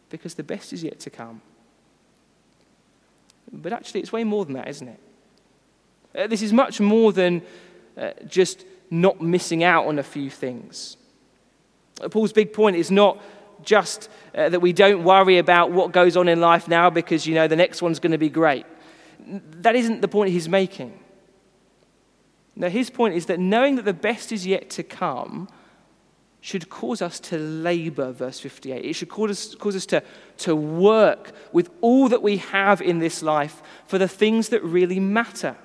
because 0.10 0.34
the 0.34 0.44
best 0.44 0.74
is 0.74 0.84
yet 0.84 1.00
to 1.02 1.10
come. 1.10 1.42
But 3.52 3.72
actually, 3.72 4.02
it's 4.02 4.12
way 4.12 4.24
more 4.24 4.44
than 4.44 4.56
that, 4.56 4.68
isn't 4.68 4.88
it? 4.88 5.00
Uh, 6.16 6.28
this 6.28 6.42
is 6.42 6.52
much 6.52 6.80
more 6.80 7.14
than 7.14 7.44
uh, 7.96 8.12
just 8.28 8.66
not 8.90 9.22
missing 9.22 9.64
out 9.64 9.86
on 9.86 10.00
a 10.00 10.04
few 10.04 10.30
things. 10.30 10.98
Uh, 12.02 12.10
Paul's 12.10 12.34
big 12.34 12.54
point 12.54 12.76
is 12.76 12.90
not 12.90 13.22
just 13.64 14.10
uh, 14.36 14.50
that 14.50 14.60
we 14.60 14.74
don't 14.74 15.04
worry 15.04 15.38
about 15.38 15.72
what 15.72 15.92
goes 15.92 16.18
on 16.18 16.28
in 16.28 16.40
life 16.40 16.68
now 16.68 16.90
because, 16.90 17.26
you 17.26 17.36
know, 17.36 17.48
the 17.48 17.56
next 17.56 17.82
one's 17.82 18.00
going 18.00 18.12
to 18.12 18.18
be 18.18 18.30
great. 18.30 18.66
That 19.20 19.76
isn't 19.76 20.02
the 20.02 20.08
point 20.08 20.32
he's 20.32 20.50
making. 20.50 20.98
No, 22.56 22.70
his 22.70 22.90
point 22.90 23.16
is 23.16 23.28
that 23.28 23.40
knowing 23.40 23.76
that 23.76 23.86
the 23.86 23.94
best 23.94 24.32
is 24.32 24.46
yet 24.48 24.70
to 24.72 24.84
come 24.84 25.48
should 26.42 26.70
cause 26.70 27.02
us 27.02 27.20
to 27.20 27.38
labor, 27.38 28.12
verse 28.12 28.40
58. 28.40 28.86
It 28.86 28.94
should 28.94 29.10
cause 29.10 29.32
us, 29.32 29.56
cause 29.56 29.76
us 29.76 29.86
to, 29.88 30.04
to 30.38 30.56
work 30.56 31.34
with 31.52 31.70
all 31.82 32.08
that 32.10 32.22
we 32.22 32.38
have 32.38 32.82
in 32.82 33.00
this 33.00 33.22
life 33.22 33.62
for 33.86 33.98
the 33.98 34.08
things 34.08 34.50
that 34.50 34.64
really 34.64 35.00
matter. 35.00 35.56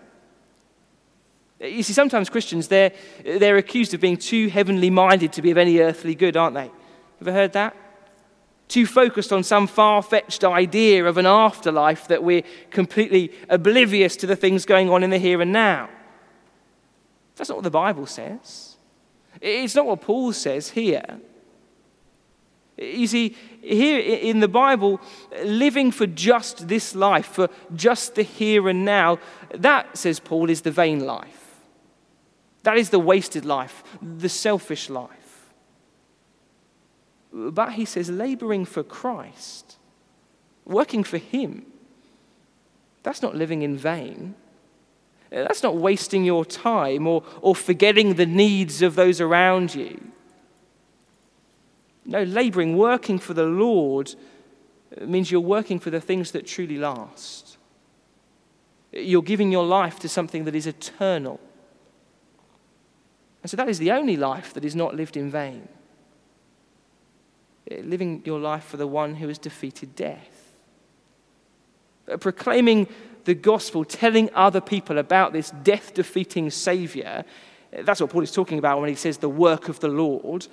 You 1.61 1.83
see, 1.83 1.93
sometimes 1.93 2.29
Christians, 2.29 2.69
they're, 2.69 2.93
they're 3.25 3.57
accused 3.57 3.95
of 3.95 4.01
being 4.01 4.17
too 4.17 4.49
heavenly 4.49 4.91
minded 4.91 5.33
to 5.35 5.43
be 5.43 5.53
of 5.53 5.59
any 5.59 5.79
earthly 5.79 6.15
good, 6.15 6.37
aren't 6.37 6.55
they? 6.55 6.71
Ever 7.21 7.33
heard 7.33 7.53
that? 7.53 7.77
Too 8.73 8.87
focused 8.87 9.35
on 9.35 9.43
some 9.43 9.67
far 9.67 10.03
fetched 10.03 10.45
idea 10.45 11.05
of 11.05 11.19
an 11.19 11.27
afterlife 11.27 12.09
that 12.09 12.25
we're 12.25 12.43
completely 12.71 13.31
oblivious 13.51 14.17
to 14.17 14.27
the 14.27 14.35
things 14.35 14.65
going 14.65 14.89
on 14.89 15.03
in 15.03 15.11
the 15.11 15.19
here 15.19 15.43
and 15.43 15.53
now. 15.53 15.91
That's 17.37 17.51
not 17.51 17.57
what 17.57 17.65
the 17.65 17.71
Bible 17.71 18.07
says. 18.07 18.77
It's 19.43 19.75
not 19.75 19.85
what 19.85 20.01
Paul 20.01 20.33
says 20.33 20.71
here. 20.71 21.05
You 22.79 23.07
see, 23.07 23.37
here 23.61 23.99
in 23.99 24.41
the 24.41 24.49
Bible, 24.49 25.03
living 25.45 25.93
for 25.93 26.07
just 26.07 26.69
this 26.69 26.95
life, 26.95 27.27
for 27.27 27.51
just 27.77 28.15
the 28.15 28.23
here 28.23 28.71
and 28.71 28.87
now, 28.87 29.19
that, 29.55 29.99
says 29.99 30.19
Paul, 30.19 30.49
is 30.49 30.63
the 30.63 30.71
vain 30.71 31.01
life. 31.01 31.61
That 32.63 32.79
is 32.79 32.89
the 32.89 32.99
wasted 32.99 33.45
life, 33.45 33.83
the 34.01 34.31
selfish 34.31 34.89
life. 34.89 35.22
But 37.33 37.73
he 37.73 37.85
says, 37.85 38.11
laboring 38.11 38.65
for 38.65 38.83
Christ, 38.83 39.77
working 40.65 41.03
for 41.03 41.19
Him, 41.19 41.67
that's 43.03 43.23
not 43.23 43.35
living 43.35 43.63
in 43.63 43.77
vain. 43.77 44.35
That's 45.31 45.63
not 45.63 45.77
wasting 45.77 46.25
your 46.25 46.45
time 46.45 47.07
or, 47.07 47.25
or 47.41 47.55
forgetting 47.55 48.15
the 48.15 48.27
needs 48.27 48.83
of 48.83 48.97
those 48.97 49.21
around 49.21 49.75
you. 49.75 50.13
No, 52.05 52.23
laboring, 52.23 52.77
working 52.77 53.19
for 53.19 53.33
the 53.33 53.47
Lord 53.47 54.15
uh, 55.01 55.07
means 55.07 55.31
you're 55.31 55.41
working 55.41 55.79
for 55.79 55.91
the 55.91 56.01
things 56.01 56.33
that 56.33 56.47
truly 56.47 56.77
last. 56.77 57.57
You're 58.93 59.23
giving 59.23 59.51
your 59.51 59.65
life 59.65 59.99
to 60.01 60.09
something 60.09 60.45
that 60.45 60.55
is 60.55 60.67
eternal. 60.67 61.41
And 63.43 63.51
so 63.51 63.57
that 63.57 63.69
is 63.69 63.79
the 63.79 63.91
only 63.91 64.17
life 64.17 64.53
that 64.53 64.65
is 64.65 64.77
not 64.77 64.95
lived 64.95 65.17
in 65.17 65.31
vain. 65.31 65.67
Eh, 67.71 67.81
living 67.85 68.23
your 68.25 68.41
life 68.41 68.65
for 68.65 68.77
the 68.77 68.87
one 68.87 69.15
who 69.15 69.29
has 69.29 69.39
defeated 69.39 69.95
death. 69.95 70.53
Uh, 72.09 72.17
proclaiming 72.17 72.89
the 73.25 73.35
gospel, 73.35 73.85
telling 73.85 74.29
other 74.35 74.61
people 74.61 74.99
about 74.99 75.33
this 75.33 75.51
death 75.63 75.95
defeating 75.95 76.51
Savior, 76.51 77.25
eh, 77.73 77.83
that's 77.83 78.01
what 78.01 78.11
Paul 78.11 78.23
is 78.23 78.33
talking 78.33 78.59
about 78.59 78.81
when 78.81 78.89
he 78.89 78.97
says 78.97 79.19
the 79.19 79.29
work 79.29 79.69
of 79.69 79.79
the 79.79 79.89
Lord, 79.89 80.49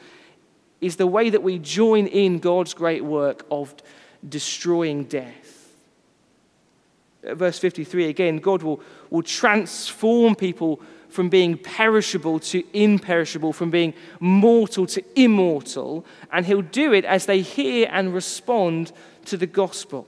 is 0.82 0.98
the 0.98 1.08
way 1.08 1.32
that 1.32 1.42
we 1.42 1.58
join 1.58 2.06
in 2.06 2.38
God's 2.38 2.76
great 2.76 3.04
work 3.04 3.44
of 3.50 3.74
destroying 4.28 5.06
death. 5.06 5.74
Uh, 7.26 7.34
verse 7.34 7.58
53 7.58 8.06
again, 8.06 8.38
God 8.38 8.62
will, 8.62 8.82
will 9.10 9.24
transform 9.24 10.36
people 10.36 10.80
from 11.10 11.28
being 11.28 11.58
perishable 11.58 12.40
to 12.40 12.64
imperishable, 12.74 13.52
from 13.52 13.72
being 13.72 13.94
mortal 14.20 14.86
to 14.86 15.04
immortal, 15.16 16.06
and 16.32 16.46
he'll 16.46 16.62
do 16.62 16.94
it 16.94 17.04
as 17.04 17.26
they 17.26 17.42
hear 17.42 17.90
and 17.92 18.14
respond 18.14 18.92
to 19.26 19.36
the 19.36 19.48
gospel. 19.48 20.08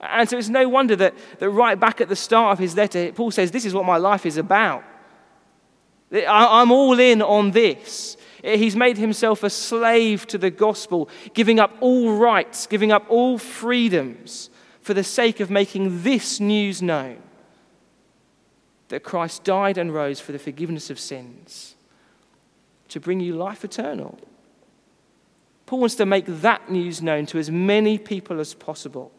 And 0.00 0.28
so 0.28 0.36
it's 0.36 0.48
no 0.48 0.68
wonder 0.68 0.96
that, 0.96 1.14
that 1.38 1.48
right 1.48 1.78
back 1.78 2.00
at 2.00 2.08
the 2.08 2.16
start 2.16 2.52
of 2.52 2.58
his 2.58 2.76
letter, 2.76 3.12
Paul 3.12 3.30
says, 3.30 3.50
This 3.50 3.64
is 3.64 3.72
what 3.72 3.86
my 3.86 3.96
life 3.96 4.26
is 4.26 4.36
about. 4.36 4.84
I'm 6.12 6.70
all 6.70 6.98
in 7.00 7.22
on 7.22 7.52
this. 7.52 8.18
He's 8.42 8.76
made 8.76 8.98
himself 8.98 9.44
a 9.44 9.50
slave 9.50 10.26
to 10.26 10.36
the 10.36 10.50
gospel, 10.50 11.08
giving 11.32 11.58
up 11.58 11.74
all 11.80 12.16
rights, 12.16 12.66
giving 12.66 12.92
up 12.92 13.06
all 13.08 13.38
freedoms 13.38 14.50
for 14.82 14.92
the 14.92 15.04
sake 15.04 15.40
of 15.40 15.48
making 15.48 16.02
this 16.02 16.40
news 16.40 16.82
known 16.82 17.22
that 18.92 19.02
Christ 19.02 19.42
died 19.42 19.78
and 19.78 19.94
rose 19.94 20.20
for 20.20 20.32
the 20.32 20.38
forgiveness 20.38 20.90
of 20.90 21.00
sins 21.00 21.76
to 22.90 23.00
bring 23.00 23.20
you 23.20 23.34
life 23.34 23.64
eternal. 23.64 24.18
Paul 25.64 25.80
wants 25.80 25.94
to 25.94 26.04
make 26.04 26.26
that 26.26 26.70
news 26.70 27.00
known 27.00 27.24
to 27.26 27.38
as 27.38 27.50
many 27.50 27.96
people 27.96 28.38
as 28.38 28.52
possible. 28.52 29.10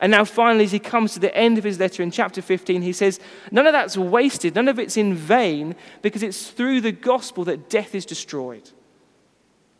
And 0.00 0.10
now, 0.10 0.24
finally, 0.24 0.64
as 0.64 0.72
he 0.72 0.80
comes 0.80 1.14
to 1.14 1.20
the 1.20 1.32
end 1.36 1.58
of 1.58 1.62
his 1.62 1.78
letter 1.78 2.02
in 2.02 2.10
chapter 2.10 2.42
15, 2.42 2.82
he 2.82 2.92
says, 2.92 3.20
None 3.52 3.68
of 3.68 3.72
that's 3.72 3.96
wasted, 3.96 4.56
none 4.56 4.66
of 4.66 4.80
it's 4.80 4.96
in 4.96 5.14
vain, 5.14 5.76
because 6.02 6.24
it's 6.24 6.50
through 6.50 6.80
the 6.80 6.90
gospel 6.90 7.44
that 7.44 7.70
death 7.70 7.94
is 7.94 8.04
destroyed. 8.04 8.68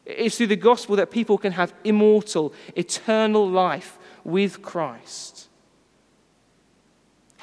It's 0.05 0.37
through 0.37 0.47
the 0.47 0.55
gospel 0.55 0.95
that 0.95 1.11
people 1.11 1.39
can 1.39 1.51
have 1.51 1.75
immortal, 1.83 2.55
eternal 2.77 3.51
life 3.51 3.99
with 4.23 4.63
Christ. 4.63 5.46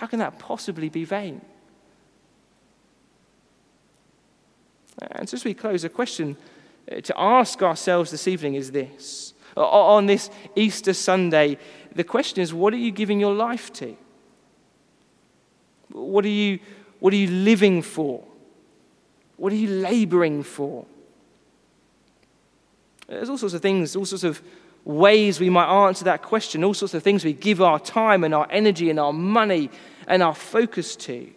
How 0.04 0.08
can 0.08 0.20
that 0.20 0.38
possibly 0.38 0.90
be 0.90 1.06
vain? 1.06 1.40
And 5.00 5.30
so, 5.30 5.36
as 5.36 5.46
we 5.46 5.54
close, 5.54 5.86
a 5.86 5.90
question 5.90 6.36
uh, 6.92 7.00
to 7.00 7.18
ask 7.18 7.64
ourselves 7.64 8.12
this 8.12 8.28
evening 8.28 8.56
is 8.56 8.72
this. 8.72 9.34
On 9.56 10.06
this 10.06 10.30
Easter 10.58 10.92
Sunday, 10.92 11.58
the 11.96 12.04
question 12.04 12.42
is 12.42 12.54
what 12.54 12.74
are 12.74 12.84
you 12.86 12.92
giving 12.92 13.22
your 13.22 13.34
life 13.34 13.72
to? 13.74 13.96
What 15.94 16.26
are 16.26 16.36
you, 16.44 16.60
what 17.00 17.14
are 17.14 17.16
you 17.16 17.30
living 17.30 17.82
for? 17.82 18.26
What 19.38 19.54
are 19.54 19.56
you 19.56 19.70
laboring 19.70 20.44
for? 20.44 20.86
There's 23.08 23.30
all 23.30 23.38
sorts 23.38 23.56
of 23.56 23.62
things, 23.62 23.96
all 23.96 24.04
sorts 24.04 24.26
of 24.26 24.42
ways 24.86 25.40
we 25.40 25.50
might 25.50 25.88
answer 25.88 26.04
that 26.06 26.22
question, 26.22 26.62
all 26.64 26.74
sorts 26.74 26.94
of 26.94 27.04
things 27.04 27.24
we 27.24 27.34
give 27.34 27.62
our 27.62 27.80
time 27.80 28.24
and 28.26 28.34
our 28.34 28.48
energy 28.50 28.90
and 28.90 29.00
our 29.00 29.14
money 29.14 29.70
and 30.08 30.24
our 30.24 30.36
focus 30.36 30.96
to. 30.96 31.30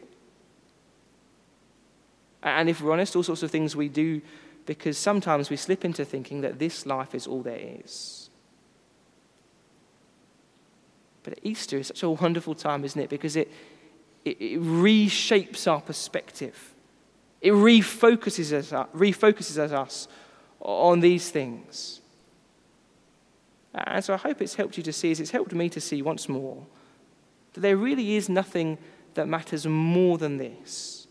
And 2.43 2.69
if 2.69 2.81
we're 2.81 2.93
honest, 2.93 3.17
all 3.17 3.23
sorts 3.23 3.43
of 3.43 3.51
things 3.51 3.75
we 3.75 3.89
do 3.89 4.23
because 4.67 4.99
sometimes 4.99 5.49
we 5.49 5.57
slip 5.57 5.85
into 5.85 6.05
thinking 6.05 6.41
that 6.43 6.59
this 6.59 6.87
life 6.87 7.15
is 7.15 7.27
all 7.27 7.43
there 7.43 7.59
is. 7.85 8.31
But 11.23 11.39
Easter 11.43 11.79
is 11.79 11.89
such 11.89 12.03
a 12.03 12.11
wonderful 12.11 12.55
time, 12.55 12.85
isn't 12.85 13.01
it? 13.01 13.11
Because 13.11 13.37
it, 13.37 13.51
it, 14.25 14.41
it 14.41 14.61
reshapes 14.61 15.71
our 15.71 15.81
perspective. 15.81 16.75
It 17.41 17.53
refocuses 17.53 18.53
us, 18.53 18.71
refocuses 18.95 19.73
us 19.73 20.09
on 20.61 21.01
these 21.01 21.31
things. 21.31 22.01
And 23.75 24.05
so 24.05 24.15
I 24.15 24.17
hope 24.17 24.41
it's 24.41 24.55
helped 24.55 24.77
you 24.77 24.83
to 24.85 24.93
see, 24.93 25.11
as 25.11 25.21
it's 25.21 25.31
helped 25.31 25.53
me 25.53 25.69
to 25.71 25.81
see 25.81 26.01
once 26.01 26.29
more, 26.29 26.65
that 27.57 27.63
there 27.63 27.77
really 27.79 28.17
is 28.17 28.29
nothing 28.29 28.77
that 29.15 29.27
matters 29.27 29.67
more 29.67 30.19
than 30.19 30.37
this. 30.37 31.07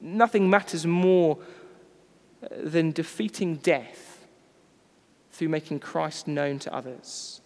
Nothing 0.00 0.48
matters 0.48 0.86
more 0.86 1.36
uh, 2.44 2.46
than 2.62 2.92
defeating 2.92 3.56
death 3.56 4.24
through 5.32 5.48
making 5.48 5.80
Christ 5.80 6.28
known 6.28 6.60
to 6.60 6.72
others. 6.72 7.40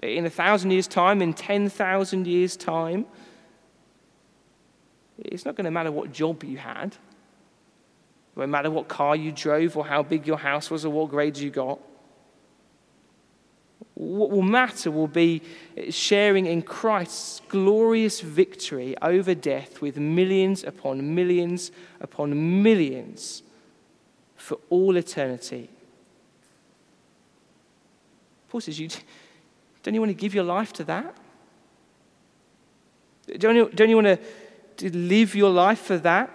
In 0.00 0.26
a 0.26 0.30
thousand 0.30 0.70
years' 0.70 0.86
time, 0.86 1.20
in 1.20 1.34
10,000 1.34 2.26
years' 2.28 2.56
time, 2.56 3.04
it's 5.18 5.44
not 5.44 5.56
going 5.56 5.64
to 5.64 5.72
matter 5.72 5.90
what 5.90 6.12
job 6.12 6.44
you 6.44 6.58
had. 6.58 6.92
It 6.92 8.38
won't 8.38 8.52
matter 8.52 8.70
what 8.70 8.86
car 8.86 9.16
you 9.16 9.32
drove 9.32 9.76
or 9.76 9.84
how 9.84 10.04
big 10.04 10.24
your 10.24 10.38
house 10.38 10.70
was 10.70 10.84
or 10.84 10.90
what 10.90 11.10
grades 11.10 11.42
you 11.42 11.50
got. 11.50 11.80
What 13.96 14.30
will 14.30 14.42
matter 14.42 14.90
will 14.90 15.08
be 15.08 15.40
sharing 15.88 16.44
in 16.44 16.60
Christ's 16.60 17.40
glorious 17.48 18.20
victory 18.20 18.94
over 19.00 19.34
death 19.34 19.80
with 19.80 19.96
millions 19.96 20.62
upon 20.64 21.14
millions 21.14 21.70
upon 21.98 22.62
millions 22.62 23.42
for 24.36 24.58
all 24.68 24.98
eternity. 24.98 25.70
Paul 28.50 28.60
says, 28.60 28.78
you, 28.78 28.88
Don't 29.82 29.94
you 29.94 30.00
want 30.00 30.10
to 30.10 30.14
give 30.14 30.34
your 30.34 30.44
life 30.44 30.74
to 30.74 30.84
that? 30.84 31.16
Don't 33.38 33.56
you, 33.56 33.70
don't 33.74 33.88
you 33.88 33.96
want 33.96 34.08
to, 34.08 34.18
to 34.76 34.94
live 34.94 35.34
your 35.34 35.50
life 35.50 35.80
for 35.80 35.96
that? 35.96 36.30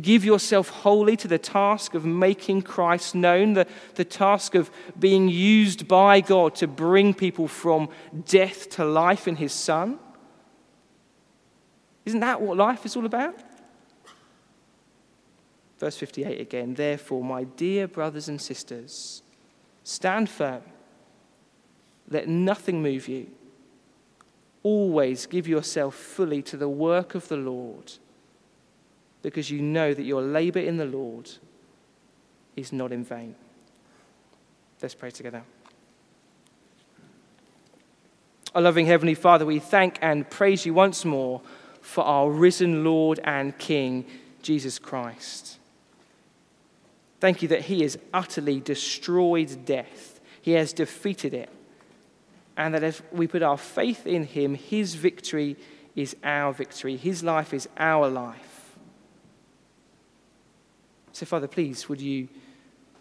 Give 0.00 0.24
yourself 0.24 0.68
wholly 0.68 1.16
to 1.16 1.28
the 1.28 1.38
task 1.38 1.94
of 1.94 2.04
making 2.04 2.62
Christ 2.62 3.14
known, 3.14 3.54
the, 3.54 3.66
the 3.96 4.04
task 4.04 4.54
of 4.54 4.70
being 4.98 5.28
used 5.28 5.88
by 5.88 6.20
God 6.20 6.54
to 6.56 6.66
bring 6.66 7.12
people 7.12 7.48
from 7.48 7.88
death 8.26 8.70
to 8.70 8.84
life 8.84 9.26
in 9.28 9.36
His 9.36 9.52
Son. 9.52 9.98
Isn't 12.04 12.20
that 12.20 12.40
what 12.40 12.56
life 12.56 12.86
is 12.86 12.96
all 12.96 13.04
about? 13.04 13.34
Verse 15.78 15.96
58 15.96 16.40
again. 16.40 16.74
Therefore, 16.74 17.24
my 17.24 17.44
dear 17.44 17.88
brothers 17.88 18.28
and 18.28 18.40
sisters, 18.40 19.22
stand 19.82 20.30
firm. 20.30 20.62
Let 22.08 22.28
nothing 22.28 22.82
move 22.82 23.08
you. 23.08 23.26
Always 24.62 25.26
give 25.26 25.48
yourself 25.48 25.94
fully 25.94 26.42
to 26.42 26.56
the 26.56 26.68
work 26.68 27.14
of 27.14 27.28
the 27.28 27.36
Lord 27.36 27.92
because 29.30 29.50
you 29.50 29.62
know 29.62 29.94
that 29.94 30.02
your 30.02 30.22
labor 30.22 30.58
in 30.58 30.76
the 30.76 30.84
Lord 30.84 31.30
is 32.56 32.72
not 32.72 32.92
in 32.92 33.02
vain. 33.02 33.34
Let's 34.82 34.94
pray 34.94 35.10
together. 35.10 35.42
Our 38.54 38.62
loving 38.62 38.86
Heavenly 38.86 39.14
Father, 39.14 39.46
we 39.46 39.58
thank 39.58 39.98
and 40.02 40.28
praise 40.28 40.66
you 40.66 40.74
once 40.74 41.04
more 41.04 41.40
for 41.80 42.04
our 42.04 42.30
risen 42.30 42.84
Lord 42.84 43.18
and 43.24 43.56
King, 43.58 44.04
Jesus 44.42 44.78
Christ. 44.78 45.58
Thank 47.18 47.40
you 47.40 47.48
that 47.48 47.62
He 47.62 47.80
has 47.80 47.98
utterly 48.12 48.60
destroyed 48.60 49.64
death, 49.64 50.20
He 50.42 50.52
has 50.52 50.74
defeated 50.74 51.32
it, 51.32 51.48
and 52.58 52.74
that 52.74 52.82
if 52.82 53.02
we 53.10 53.26
put 53.26 53.42
our 53.42 53.58
faith 53.58 54.06
in 54.06 54.24
Him, 54.24 54.54
His 54.54 54.94
victory 54.94 55.56
is 55.96 56.14
our 56.22 56.52
victory, 56.52 56.96
His 56.96 57.24
life 57.24 57.54
is 57.54 57.68
our 57.78 58.08
life. 58.08 58.53
So, 61.14 61.24
Father, 61.24 61.46
please, 61.46 61.88
would 61.88 62.00
you, 62.00 62.28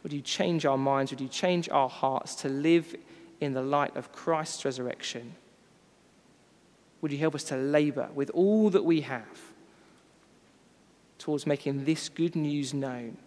would 0.04 0.14
you 0.14 0.22
change 0.22 0.68
our 0.68 0.78
minds? 0.78 1.12
Would 1.12 1.20
you 1.20 1.28
change 1.28 1.68
our 1.70 1.90
hearts 1.90 2.36
to 2.36 2.48
live 2.48 2.96
in 3.42 3.54
the 3.54 3.64
light 3.64 3.98
of 3.98 4.12
Christ's 4.12 4.64
resurrection? 4.64 5.34
Would 7.02 7.12
you 7.12 7.18
help 7.18 7.34
us 7.34 7.44
to 7.46 7.58
labor 7.58 8.10
with 8.14 8.30
all 8.30 8.70
that 8.70 8.86
we 8.86 9.02
have 9.02 9.42
towards 11.18 11.48
making 11.48 11.86
this 11.86 12.08
good 12.08 12.36
news 12.36 12.72
known 12.72 13.18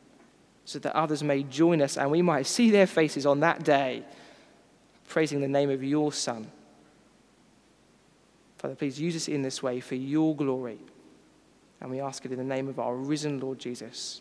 so 0.65 0.79
that 0.79 0.95
others 0.95 1.21
may 1.21 1.43
join 1.43 1.83
us 1.83 1.99
and 1.99 2.09
we 2.09 2.23
might 2.23 2.47
see 2.47 2.71
their 2.71 2.87
faces 2.87 3.27
on 3.27 3.41
that 3.41 3.65
day 3.65 4.05
praising 5.09 5.41
the 5.41 5.49
name 5.49 5.69
of 5.69 5.83
your 5.83 6.13
Son? 6.13 6.47
Father, 8.59 8.77
please 8.77 9.01
use 9.01 9.17
us 9.17 9.27
in 9.27 9.43
this 9.43 9.65
way 9.65 9.81
for 9.81 9.97
your 9.97 10.37
glory. 10.37 10.79
And 11.81 11.91
we 11.91 12.01
ask 12.01 12.25
it 12.25 12.31
in 12.31 12.39
the 12.39 12.45
name 12.45 12.69
of 12.69 12.79
our 12.79 12.95
risen 12.95 13.41
Lord 13.41 13.59
Jesus. 13.59 14.21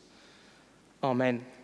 Amen. 1.05 1.54